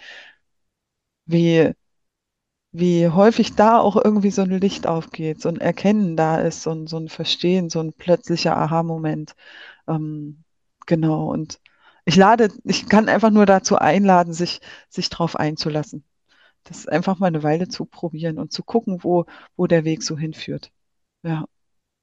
[1.27, 1.73] wie,
[2.73, 6.71] wie häufig da auch irgendwie so ein Licht aufgeht, so ein Erkennen da ist, so
[6.73, 9.35] ein, so ein Verstehen, so ein plötzlicher Aha-Moment.
[9.89, 10.45] Ähm,
[10.87, 11.31] genau.
[11.33, 11.61] Und
[12.05, 16.05] ich lade, ich kann einfach nur dazu einladen, sich, sich drauf einzulassen.
[16.65, 20.19] das einfach mal eine Weile zu probieren und zu gucken, wo, wo der Weg so
[20.19, 20.73] hinführt.
[21.23, 21.47] Ja.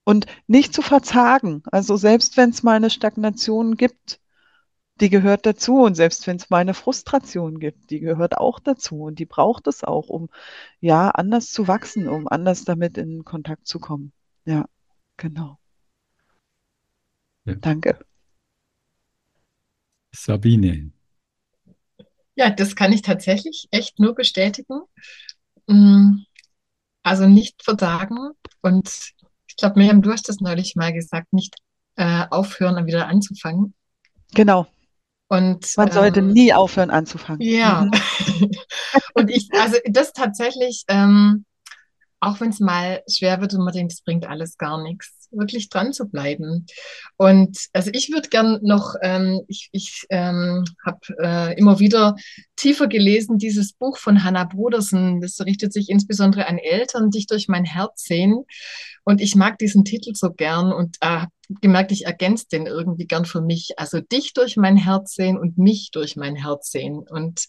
[0.05, 1.63] Und nicht zu verzagen.
[1.71, 4.19] Also selbst wenn es mal eine Stagnation gibt,
[5.01, 5.83] die gehört dazu.
[5.83, 9.01] Und selbst wenn es mal eine Frustration gibt, die gehört auch dazu.
[9.03, 10.29] Und die braucht es auch, um
[10.79, 14.13] ja anders zu wachsen, um anders damit in Kontakt zu kommen.
[14.45, 14.65] Ja,
[15.17, 15.59] genau.
[17.45, 17.55] Ja.
[17.55, 17.99] Danke.
[20.11, 20.91] Sabine.
[22.35, 24.81] Ja, das kann ich tatsächlich echt nur bestätigen.
[25.67, 26.23] Mm,
[27.03, 28.31] also nicht versagen
[28.61, 29.13] und
[29.47, 31.55] ich glaube, Miriam, du hast das neulich mal gesagt, nicht
[31.95, 33.73] äh, aufhören und wieder anzufangen.
[34.33, 34.67] Genau.
[35.27, 37.41] Und man sollte ähm, nie aufhören anzufangen.
[37.41, 37.85] Ja.
[37.85, 38.51] Mhm.
[39.15, 41.45] und ich, also das tatsächlich, ähm,
[42.19, 45.69] auch wenn es mal schwer wird und man denkt, es bringt alles gar nichts, wirklich
[45.69, 46.65] dran zu bleiben.
[47.17, 52.15] Und also ich würde gern noch, ähm, ich, ich ähm, habe äh, immer wieder
[52.55, 57.27] tiefer gelesen, dieses Buch von Hannah Brodersen, das richtet sich insbesondere an Eltern, die ich
[57.27, 58.45] durch mein Herz sehen.
[59.03, 61.25] Und ich mag diesen Titel so gern und äh,
[61.61, 63.73] gemerkt, ich ergänze den irgendwie gern für mich.
[63.77, 67.05] Also dich durch mein Herz sehen und mich durch mein Herz sehen.
[67.07, 67.45] Und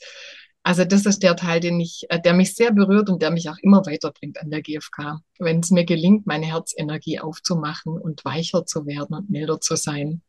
[0.67, 3.49] also das ist der Teil, den ich, äh, der mich sehr berührt und der mich
[3.49, 5.21] auch immer weiterbringt an der GfK.
[5.39, 10.23] Wenn es mir gelingt, meine Herzenergie aufzumachen und weicher zu werden und milder zu sein.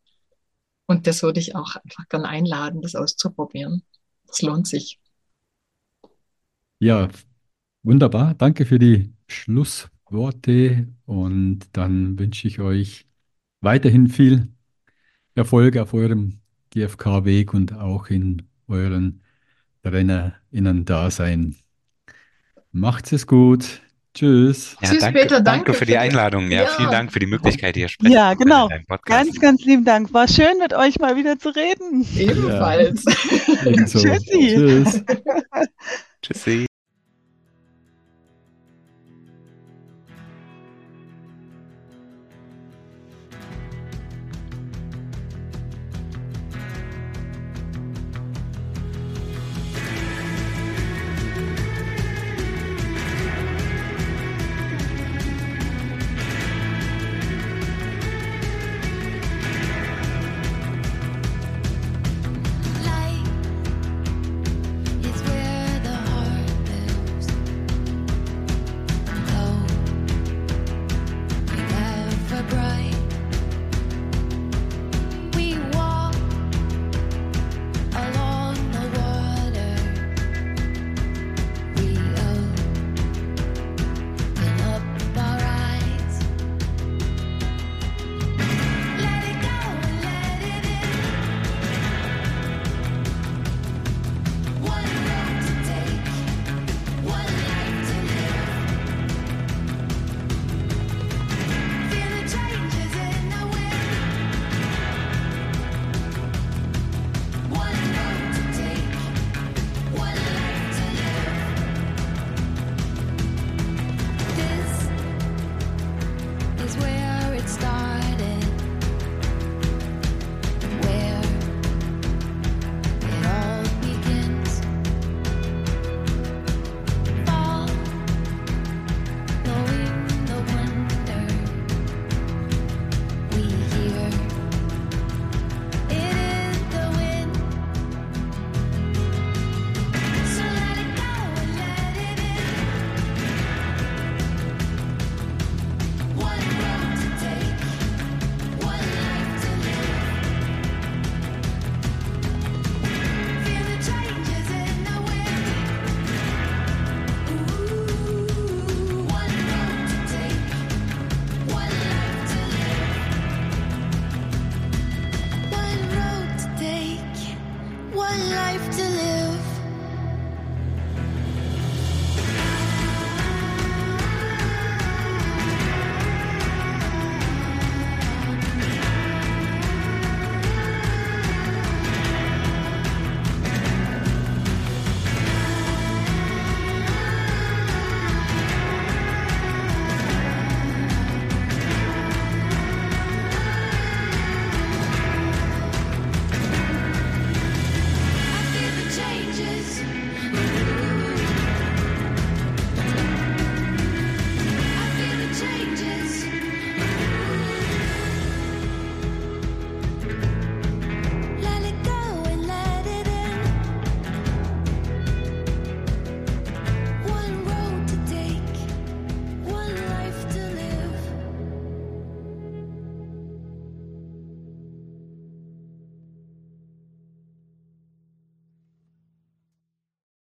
[0.86, 3.82] Und das würde ich auch einfach gern einladen, das auszuprobieren.
[4.30, 5.00] Es lohnt sich.
[6.78, 7.10] Ja,
[7.82, 8.36] wunderbar.
[8.36, 13.08] Danke für die Schlussworte und dann wünsche ich euch
[13.62, 14.50] weiterhin viel
[15.34, 19.24] Erfolg auf eurem GfK-Weg und auch in euren
[19.88, 21.56] RennerInnen-Dasein.
[22.72, 23.82] Macht's es gut.
[24.14, 24.76] Tschüss.
[24.82, 25.42] Ja, Tschüss, danke, Peter.
[25.42, 26.50] Danke, Danke für die Einladung.
[26.52, 26.70] Ja, Ja.
[26.76, 28.98] vielen Dank für die Möglichkeit, hier sprechen Ja, zu können genau.
[29.06, 30.14] Ganz, ganz lieben Dank.
[30.14, 32.06] War schön, mit euch mal wieder zu reden.
[32.18, 33.06] Ebenfalls.
[33.66, 34.00] Ebenso.
[34.02, 34.56] Tschüssi.
[34.56, 35.04] Tschüss.
[36.22, 36.67] Tschüssi.